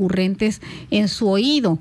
[0.92, 1.80] en su oído.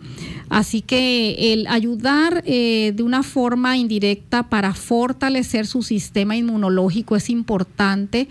[0.48, 7.30] Así que el ayudar eh, de una forma indirecta para fortalecer su sistema inmunológico es
[7.30, 8.28] importante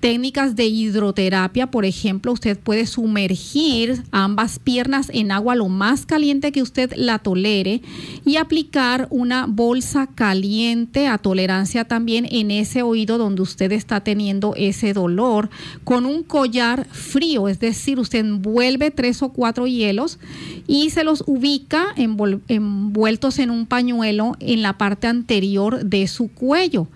[0.00, 6.52] técnicas de hidroterapia, por ejemplo, usted puede sumergir ambas piernas en agua lo más caliente
[6.52, 7.82] que usted la tolere
[8.24, 14.54] y aplicar una bolsa caliente a tolerancia también en ese oído donde usted está teniendo
[14.56, 15.50] ese dolor
[15.84, 20.18] con un collar frío, es decir, usted envuelve tres o cuatro hielos
[20.66, 26.88] y se los ubica envueltos en un pañuelo en la parte anterior de su cuello.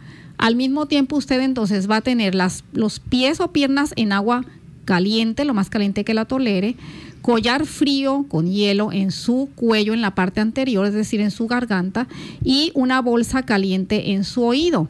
[0.43, 4.45] Al mismo tiempo usted entonces va a tener las, los pies o piernas en agua
[4.84, 6.74] caliente, lo más caliente que la tolere,
[7.20, 11.47] collar frío con hielo en su cuello, en la parte anterior, es decir, en su
[11.47, 12.09] garganta,
[12.43, 14.88] y una bolsa caliente en su oído.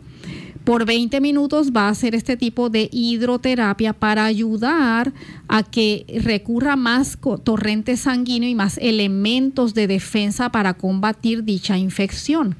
[0.64, 5.12] Por 20 minutos va a hacer este tipo de hidroterapia para ayudar
[5.48, 12.54] a que recurra más torrente sanguíneo y más elementos de defensa para combatir dicha infección.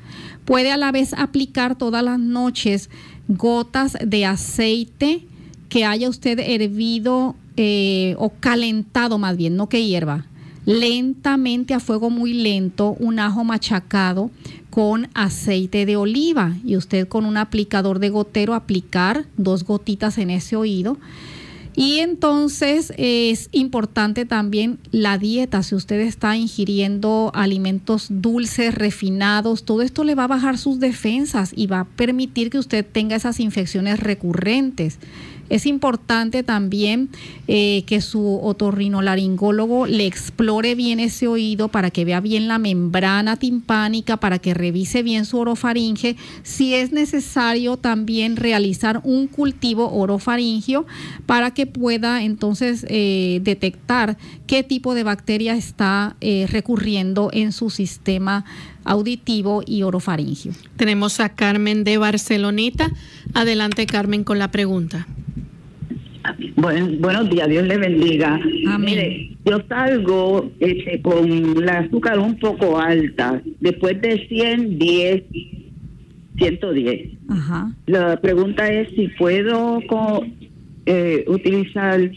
[0.45, 2.91] Puede a la vez aplicar todas las noches
[3.29, 5.25] gotas de aceite
[5.69, 10.27] que haya usted hervido eh, o calentado más bien, no que hierva,
[10.67, 14.31] lentamente a fuego muy lento un ajo machacado
[14.73, 20.31] con aceite de oliva y usted con un aplicador de gotero aplicar dos gotitas en
[20.31, 20.97] ese oído.
[21.77, 25.63] Y entonces es importante también la dieta.
[25.63, 31.53] Si usted está ingiriendo alimentos dulces, refinados, todo esto le va a bajar sus defensas
[31.55, 34.99] y va a permitir que usted tenga esas infecciones recurrentes.
[35.53, 37.11] Es importante también
[37.47, 43.37] eh, que su otorrinolaringólogo le explore bien ese oído para que vea bien la membrana
[43.37, 46.17] timpánica, para que revise bien su orofaringe.
[46.43, 50.87] Si es necesario también realizar un cultivo orofaringio
[51.27, 57.69] para que pueda entonces eh, detectar qué tipo de bacteria está eh, recurriendo en su
[57.69, 58.47] sistema
[58.85, 60.53] auditivo y orofaringio.
[60.77, 62.91] Tenemos a Carmen de Barcelonita.
[63.35, 65.07] Adelante, Carmen, con la pregunta.
[66.57, 68.41] Buen, buenos días, Dios le bendiga.
[68.79, 75.23] Mire, yo salgo este, con la azúcar un poco alta, después de 100, 10,
[76.39, 77.19] 110.
[77.29, 77.73] Ajá.
[77.87, 79.81] La pregunta es si puedo
[80.87, 82.11] eh, utilizar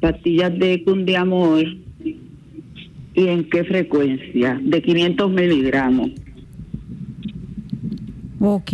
[0.00, 1.64] pastillas de cundiamor
[3.18, 6.10] y en qué frecuencia, de 500 miligramos.
[8.38, 8.72] Ok.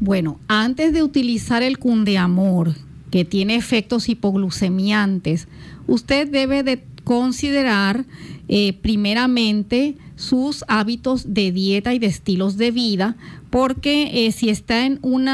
[0.00, 2.74] Bueno, antes de utilizar el cundiamor,
[3.10, 5.46] que tiene efectos hipoglucemiantes,
[5.86, 8.06] usted debe de considerar
[8.48, 13.16] eh, primeramente sus hábitos de dieta y de estilos de vida,
[13.50, 15.28] porque eh, si está en un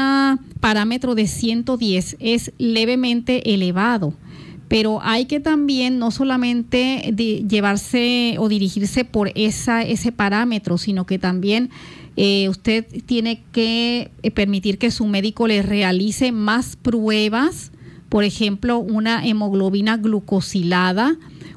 [0.59, 4.13] parámetro de 110 es levemente elevado.
[4.67, 7.13] Pero hay que también no solamente
[7.47, 11.69] llevarse o dirigirse por esa, ese parámetro, sino que también
[12.17, 17.71] eh, usted tiene que eh, permitir que su médico le realice más pruebas,
[18.09, 21.15] por ejemplo, una hemoglobina glucosilada,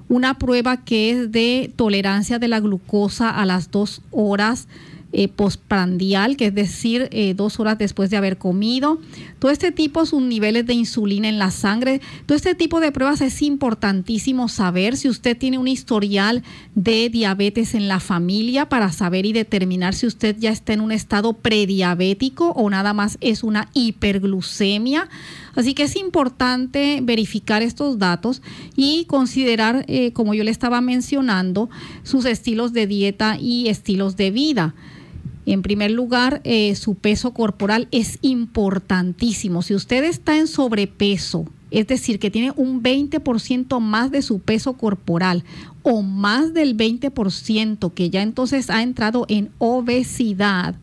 [0.09, 4.69] una prueba que es de tolerancia de la glucosa a las dos horas
[5.13, 9.01] eh, postprandial, que es decir, eh, dos horas después de haber comido.
[9.41, 13.21] Todo este tipo, sus niveles de insulina en la sangre, todo este tipo de pruebas
[13.21, 16.45] es importantísimo saber si usted tiene un historial
[16.75, 20.93] de diabetes en la familia para saber y determinar si usted ya está en un
[20.93, 25.09] estado prediabético o nada más es una hiperglucemia.
[25.55, 28.43] Así que es importante verificar estos datos
[28.77, 31.69] y considerar, eh, como yo le estaba mencionando,
[32.05, 34.75] sus estilos de dieta y estilos de vida.
[35.47, 39.63] En primer lugar, eh, su peso corporal es importantísimo.
[39.63, 44.75] Si usted está en sobrepeso, es decir, que tiene un 20% más de su peso
[44.75, 45.45] corporal
[45.83, 50.75] o más del 20% que ya entonces ha entrado en obesidad,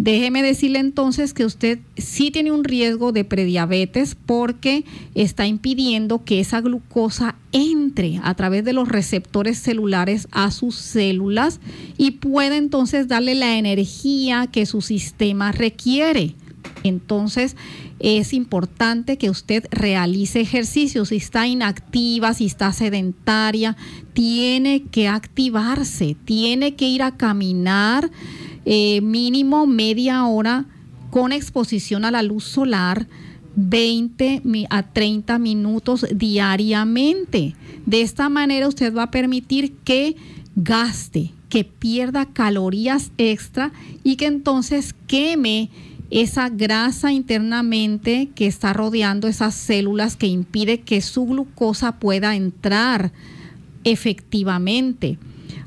[0.00, 6.40] Déjeme decirle entonces que usted sí tiene un riesgo de prediabetes porque está impidiendo que
[6.40, 11.60] esa glucosa entre a través de los receptores celulares a sus células
[11.98, 16.34] y puede entonces darle la energía que su sistema requiere.
[16.82, 17.54] Entonces,
[17.98, 21.04] es importante que usted realice ejercicio.
[21.04, 23.76] Si está inactiva, si está sedentaria,
[24.14, 28.10] tiene que activarse, tiene que ir a caminar
[28.64, 30.66] eh, mínimo media hora
[31.10, 33.06] con exposición a la luz solar
[33.56, 37.54] 20 a 30 minutos diariamente.
[37.86, 40.16] De esta manera usted va a permitir que
[40.56, 43.72] gaste, que pierda calorías extra
[44.04, 45.70] y que entonces queme
[46.10, 53.12] esa grasa internamente que está rodeando esas células que impide que su glucosa pueda entrar
[53.84, 55.18] efectivamente.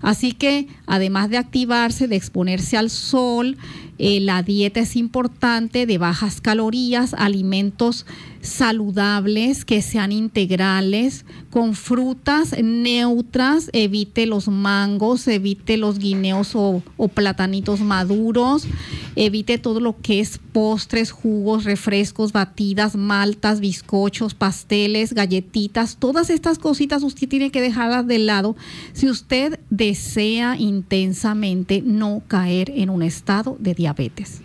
[0.02, 3.58] Así que además de activarse, de exponerse al sol,
[4.00, 8.06] eh, la dieta es importante de bajas calorías, alimentos
[8.42, 17.80] saludables, que sean integrales, con frutas neutras, evite los mangos, evite los guineos o, platanitos
[17.80, 18.68] maduros,
[19.16, 26.60] evite todo lo que es postres, jugos, refrescos, batidas, maltas, bizcochos, pasteles, galletitas, todas estas
[26.60, 28.58] cositas usted tiene que dejarlas de lado.
[28.92, 34.42] Si usted desea intensamente no caer en un estado de diabetes.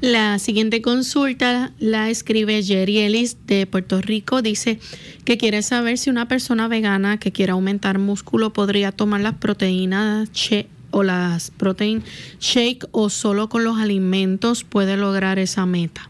[0.00, 4.42] La siguiente consulta la escribe Jerry Ellis de Puerto Rico.
[4.42, 4.78] Dice
[5.24, 10.30] que quiere saber si una persona vegana que quiera aumentar músculo podría tomar las proteínas
[10.90, 12.02] o las protein
[12.40, 16.08] shake o solo con los alimentos puede lograr esa meta.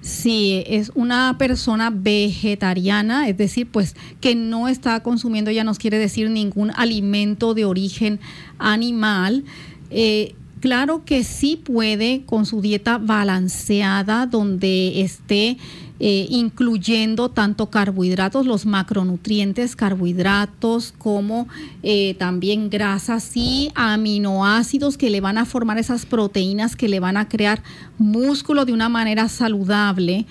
[0.00, 5.98] Si es una persona vegetariana, es decir, pues que no está consumiendo, ya nos quiere
[5.98, 8.20] decir ningún alimento de origen
[8.58, 9.44] animal.
[9.90, 15.56] Eh, Claro que sí puede con su dieta balanceada donde esté
[16.02, 21.46] eh, incluyendo tanto carbohidratos, los macronutrientes, carbohidratos, como
[21.82, 27.18] eh, también grasas y aminoácidos que le van a formar esas proteínas que le van
[27.18, 27.62] a crear
[27.98, 30.24] músculo de una manera saludable.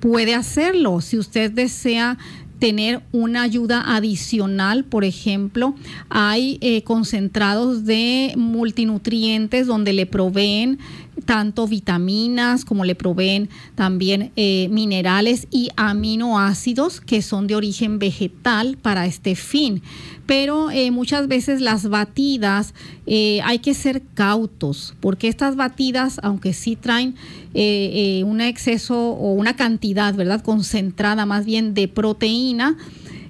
[0.00, 2.18] Puede hacerlo si usted desea
[2.58, 5.74] tener una ayuda adicional, por ejemplo,
[6.08, 10.78] hay eh, concentrados de multinutrientes donde le proveen
[11.24, 18.78] tanto vitaminas como le proveen también eh, minerales y aminoácidos que son de origen vegetal
[18.80, 19.82] para este fin.
[20.26, 22.74] Pero eh, muchas veces las batidas
[23.06, 27.14] eh, hay que ser cautos porque estas batidas, aunque sí traen
[27.54, 30.42] un exceso o una cantidad, ¿verdad?
[30.42, 32.76] Concentrada más bien de proteína,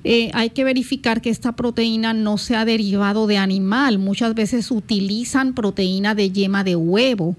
[0.05, 3.99] hay que verificar que esta proteína no sea derivado de animal.
[3.99, 7.37] Muchas veces utilizan proteína de yema de huevo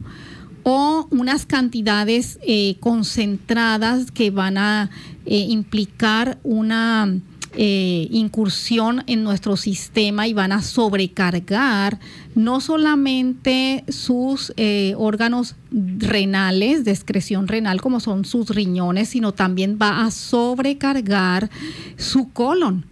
[0.63, 4.89] o unas cantidades eh, concentradas que van a
[5.25, 7.19] eh, implicar una
[7.55, 11.99] eh, incursión en nuestro sistema y van a sobrecargar
[12.35, 14.53] no solamente sus
[14.95, 21.49] órganos renales, de excreción renal como son sus riñones, sino también va a sobrecargar
[21.97, 22.85] su colon.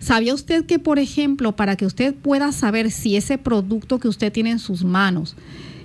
[0.00, 4.30] ¿Sabía usted que, por ejemplo, para que usted pueda saber si ese producto que usted
[4.30, 5.34] tiene en sus manos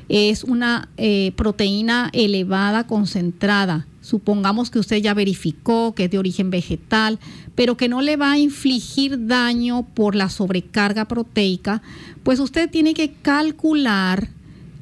[0.10, 3.86] es una eh, proteína elevada concentrada.
[4.02, 7.20] Supongamos que usted ya verificó que es de origen vegetal,
[7.56, 11.82] pero que no le va a infligir daño por la sobrecarga proteica,
[12.24, 14.30] pues usted tiene que calcular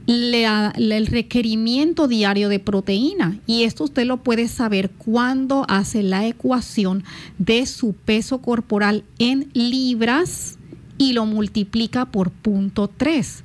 [0.08, 7.04] el requerimiento diario de proteína y esto usted lo puede saber cuando hace la ecuación
[7.38, 10.58] de su peso corporal en libras
[10.98, 13.44] y lo multiplica por punto 3.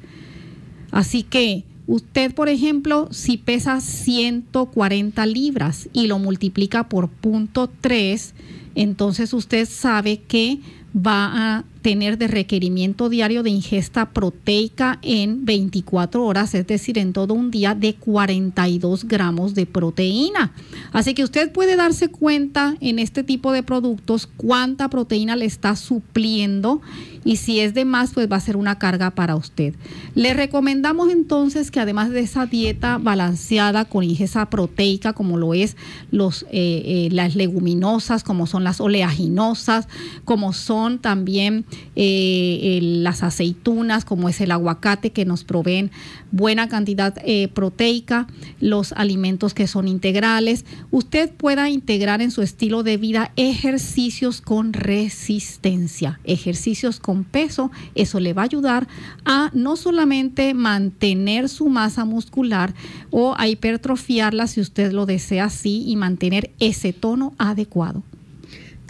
[0.93, 8.33] Así que Usted, por ejemplo, si pesa 140 libras y lo multiplica por punto 3,
[8.75, 10.59] entonces usted sabe que
[10.97, 17.13] va a tener de requerimiento diario de ingesta proteica en 24 horas, es decir, en
[17.13, 20.53] todo un día de 42 gramos de proteína.
[20.93, 25.77] Así que usted puede darse cuenta en este tipo de productos cuánta proteína le está
[25.77, 26.81] supliendo
[27.25, 29.75] y si es de más, pues va a ser una carga para usted.
[30.15, 35.77] Le recomendamos entonces que además de esa dieta balanceada con ingesta proteica, como lo es
[36.11, 39.87] los, eh, eh, las leguminosas, como son las oleaginosas,
[40.25, 41.65] como son también
[41.97, 45.91] eh, las aceitunas, como es el aguacate, que nos proveen
[46.31, 47.15] buena cantidad
[47.53, 48.27] proteica,
[48.61, 54.73] los alimentos que son integrales, usted pueda integrar en su estilo de vida ejercicios con
[54.73, 58.89] resistencia, ejercicios con peso, eso le va a ayudar
[59.25, 62.75] a no solamente mantener su masa muscular
[63.11, 68.03] o a hipertrofiarla si usted lo desea así y mantener ese tono adecuado.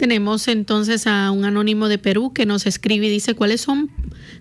[0.03, 3.89] Tenemos entonces a un anónimo de Perú que nos escribe y dice cuáles son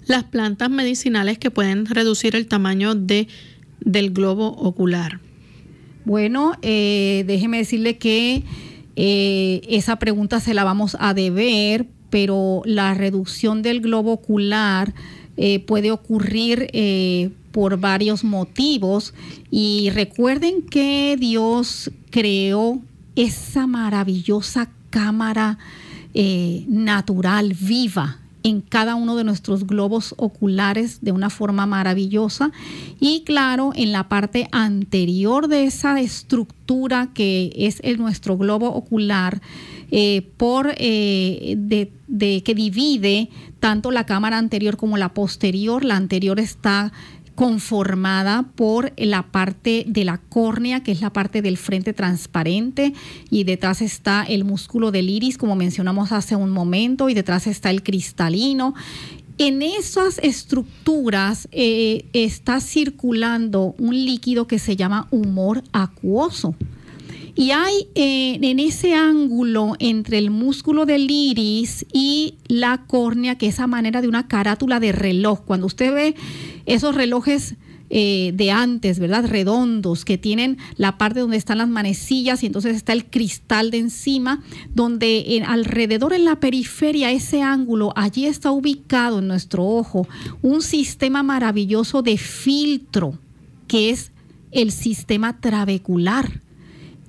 [0.08, 3.28] las plantas medicinales que pueden reducir el tamaño de,
[3.78, 5.20] del globo ocular.
[6.04, 8.42] Bueno, eh, déjeme decirle que
[8.96, 14.92] eh, esa pregunta se la vamos a deber pero la reducción del globo ocular
[15.36, 16.72] eh, puede ocurrir
[17.52, 19.14] por varios motivos.
[19.52, 22.82] Y recuerden que Dios creó
[23.14, 25.58] esa maravillosa cámara
[26.14, 32.52] eh, natural, viva, en cada uno de nuestros globos oculares de una forma maravillosa
[33.00, 39.40] y claro en la parte anterior de esa estructura que es el, nuestro globo ocular
[39.90, 43.30] eh, por eh, de, que divide
[43.60, 45.84] tanto la cámara anterior como la posterior.
[45.84, 46.92] La anterior está
[47.34, 52.92] conformada por la parte de la córnea, que es la parte del frente transparente,
[53.30, 57.70] y detrás está el músculo del iris, como mencionamos hace un momento, y detrás está
[57.70, 58.74] el cristalino.
[59.38, 66.54] En esas estructuras eh, está circulando un líquido que se llama humor acuoso.
[67.34, 73.46] Y hay eh, en ese ángulo entre el músculo del iris y la córnea, que
[73.46, 75.40] es a manera de una carátula de reloj.
[75.40, 76.14] Cuando usted ve
[76.66, 77.54] esos relojes
[77.88, 79.26] eh, de antes, ¿verdad?
[79.26, 83.78] Redondos, que tienen la parte donde están las manecillas y entonces está el cristal de
[83.78, 84.42] encima,
[84.74, 90.06] donde alrededor en la periferia, ese ángulo, allí está ubicado en nuestro ojo
[90.42, 93.18] un sistema maravilloso de filtro,
[93.68, 94.12] que es
[94.52, 96.42] el sistema trabecular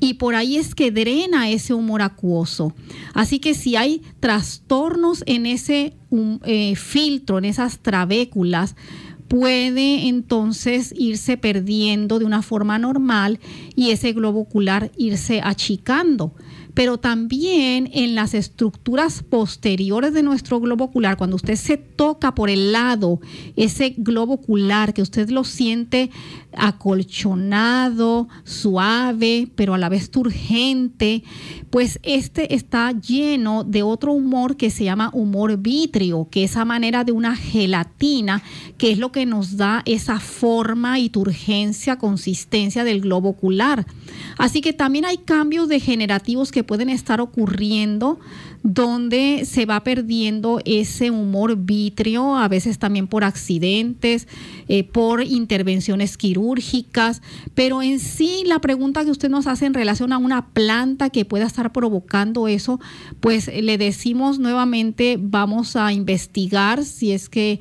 [0.04, 2.76] y por ahí es que drena ese humor acuoso.
[3.14, 8.76] Así que si hay trastornos en ese um, eh, filtro, en esas trabéculas,
[9.30, 13.40] puede entonces irse perdiendo de una forma normal
[13.78, 16.36] y ese globo ocular irse achicando
[16.74, 22.50] pero también en las estructuras posteriores de nuestro globo ocular, cuando usted se toca por
[22.50, 23.20] el lado,
[23.56, 26.10] ese globo ocular, que usted lo siente
[26.56, 31.24] acolchonado, suave, pero a la vez turgente,
[31.70, 36.66] pues este está lleno de otro humor que se llama humor vitrio, que es esa
[36.66, 38.44] manera de una gelatina,
[38.78, 43.88] que es lo que nos da esa forma y turgencia, consistencia del globo ocular.
[44.38, 48.20] Así que también hay cambios degenerativos que pueden estar ocurriendo
[48.64, 54.28] donde se va perdiendo ese humor vitrio, a veces también por accidentes,
[54.70, 57.22] eh, por intervenciones quirúrgicas,
[57.56, 61.26] pero en sí la pregunta que usted nos hace en relación a una planta que
[61.26, 62.80] pueda estar provocando eso,
[63.20, 67.60] pues le decimos nuevamente, vamos a investigar si es que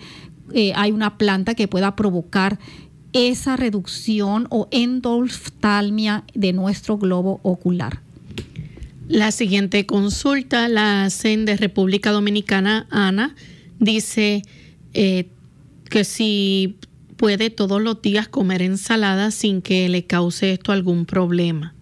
[0.54, 2.58] eh, hay una planta que pueda provocar
[3.12, 8.00] esa reducción o endoftalmia de nuestro globo ocular.
[9.08, 13.34] La siguiente consulta la hacen de República Dominicana, Ana.
[13.78, 14.42] Dice
[14.94, 15.28] eh,
[15.90, 16.76] que si
[17.16, 21.74] puede todos los días comer ensalada sin que le cause esto algún problema.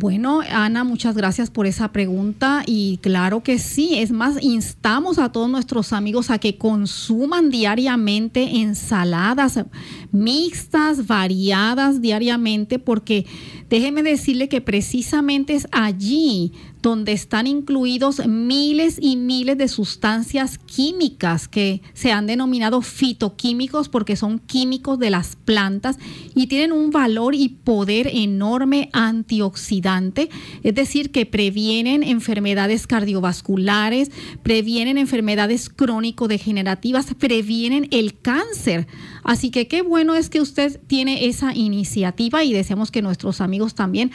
[0.00, 5.30] Bueno, Ana, muchas gracias por esa pregunta y claro que sí, es más, instamos a
[5.30, 9.62] todos nuestros amigos a que consuman diariamente ensaladas
[10.10, 13.26] mixtas, variadas diariamente, porque
[13.68, 21.48] déjeme decirle que precisamente es allí donde están incluidos miles y miles de sustancias químicas
[21.48, 25.98] que se han denominado fitoquímicos porque son químicos de las plantas
[26.34, 30.30] y tienen un valor y poder enorme antioxidante,
[30.62, 34.10] es decir, que previenen enfermedades cardiovasculares,
[34.42, 38.86] previenen enfermedades crónico-degenerativas, previenen el cáncer.
[39.22, 43.74] Así que qué bueno es que usted tiene esa iniciativa y deseamos que nuestros amigos
[43.74, 44.10] también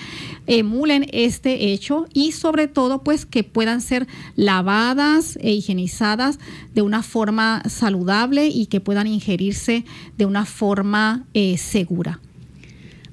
[0.47, 6.39] emulen este hecho y sobre todo pues que puedan ser lavadas e higienizadas
[6.73, 9.85] de una forma saludable y que puedan ingerirse
[10.17, 12.19] de una forma eh, segura.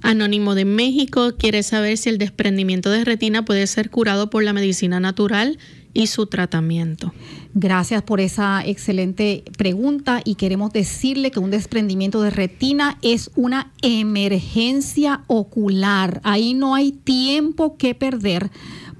[0.02, 4.52] Anónimo de México quiere saber si el desprendimiento de retina puede ser curado por la
[4.52, 5.58] medicina natural
[5.94, 7.12] y su tratamiento.
[7.54, 13.72] Gracias por esa excelente pregunta y queremos decirle que un desprendimiento de retina es una
[13.82, 16.20] emergencia ocular.
[16.24, 18.50] Ahí no hay tiempo que perder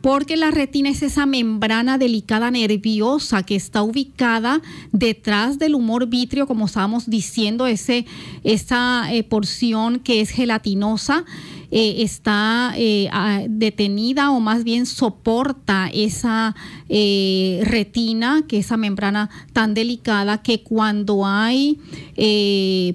[0.03, 6.47] porque la retina es esa membrana delicada nerviosa que está ubicada detrás del humor vitrio,
[6.49, 8.05] como estábamos diciendo, ese,
[8.43, 11.24] esa eh, porción que es gelatinosa
[11.75, 13.09] eh, está eh,
[13.49, 16.55] detenida o más bien soporta esa
[16.91, 21.81] eh, retina, que esa membrana tan delicada que cuando hay,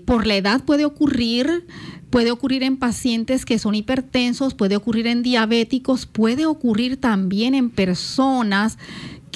[0.06, 1.66] por la edad puede ocurrir,
[2.12, 7.72] puede ocurrir en pacientes que son hipertensos, puede ocurrir en diabéticos, puede ocurrir también en
[7.72, 8.78] personas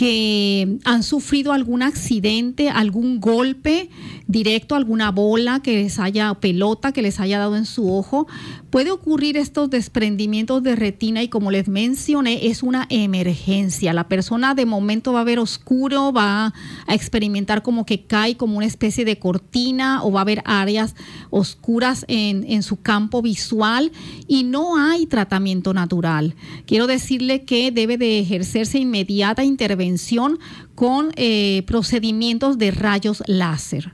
[0.02, 3.92] que han sufrido algún accidente, algún golpe
[4.26, 8.26] directo, alguna bola que les haya, pelota que les haya dado en su ojo,
[8.72, 13.94] puede ocurrir estos desprendimientos de retina y como les mencioné, es una emergencia.
[13.94, 16.52] La persona de momento va a ver oscuro, va
[16.88, 20.96] a experimentar como que cae como una especie de cortina o va a haber áreas
[21.30, 23.92] oscuras en, en su campo visual
[24.28, 26.34] y no hay tratamiento natural.
[26.66, 29.91] Quiero decirle que debe de ejercerse inmediata intervención
[30.76, 33.94] con eh, procedimientos de rayos láser.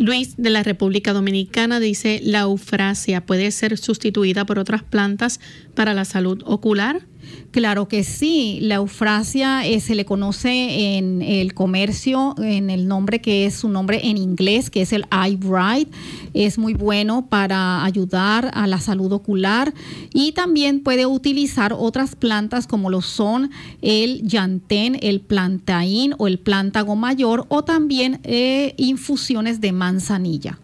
[0.00, 5.40] Luis de la República Dominicana dice, la eufrasia puede ser sustituida por otras plantas
[5.74, 7.02] para la salud ocular.
[7.50, 13.20] Claro que sí, la eufrasia eh, se le conoce en el comercio en el nombre
[13.20, 15.88] que es su nombre en inglés, que es el eye bright.
[16.32, 19.74] Es muy bueno para ayudar a la salud ocular
[20.14, 23.50] y también puede utilizar otras plantas como lo son
[23.82, 30.60] el llantén, el plantaín o el plántago mayor o también eh, infusiones de manzanilla.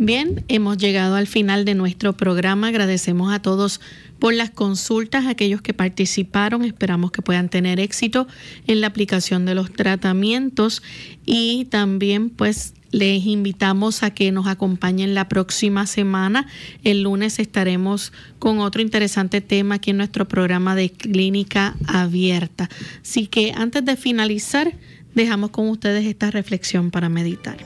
[0.00, 2.68] Bien, hemos llegado al final de nuestro programa.
[2.68, 3.80] Agradecemos a todos
[4.18, 6.64] por las consultas, aquellos que participaron.
[6.64, 8.26] Esperamos que puedan tener éxito
[8.66, 10.82] en la aplicación de los tratamientos
[11.24, 16.46] y también pues les invitamos a que nos acompañen la próxima semana.
[16.84, 22.68] El lunes estaremos con otro interesante tema aquí en nuestro programa de clínica abierta.
[23.02, 24.72] Así que antes de finalizar,
[25.14, 27.56] dejamos con ustedes esta reflexión para meditar.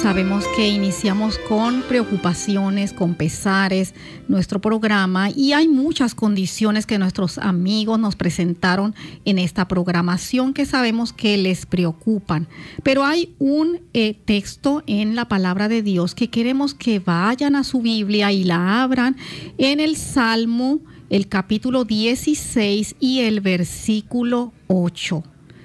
[0.00, 3.92] Sabemos que iniciamos con preocupaciones, con pesares
[4.28, 8.94] nuestro programa y hay muchas condiciones que nuestros amigos nos presentaron
[9.26, 12.48] en esta programación que sabemos que les preocupan.
[12.82, 17.62] Pero hay un eh, texto en la palabra de Dios que queremos que vayan a
[17.62, 19.18] su Biblia y la abran
[19.58, 20.80] en el Salmo,
[21.10, 25.22] el capítulo 16 y el versículo 8.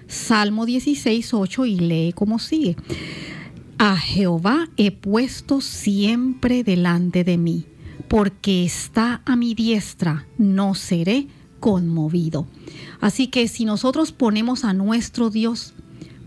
[0.08, 2.76] Salmo 16, 8 y lee como sigue.
[3.78, 7.66] A Jehová he puesto siempre delante de mí,
[8.08, 11.28] porque está a mi diestra, no seré
[11.60, 12.48] conmovido.
[13.02, 15.74] Así que si nosotros ponemos a nuestro Dios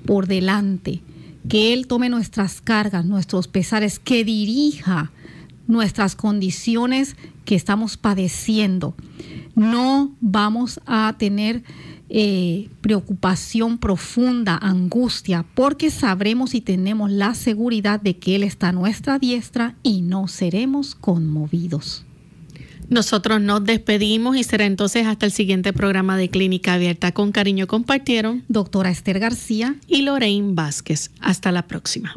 [0.04, 1.02] por delante,
[1.48, 5.10] que Él tome nuestras cargas, nuestros pesares, que dirija
[5.68, 7.14] nuestras condiciones
[7.44, 8.96] que estamos padeciendo,
[9.54, 11.62] no vamos a tener
[12.10, 18.72] eh, preocupación profunda, angustia, porque sabremos y tenemos la seguridad de que Él está a
[18.72, 22.06] nuestra diestra y no seremos conmovidos.
[22.88, 27.12] Nosotros nos despedimos y será entonces hasta el siguiente programa de Clínica Abierta.
[27.12, 31.10] Con cariño compartieron doctora Esther García y Lorraine Vázquez.
[31.20, 32.16] Hasta la próxima.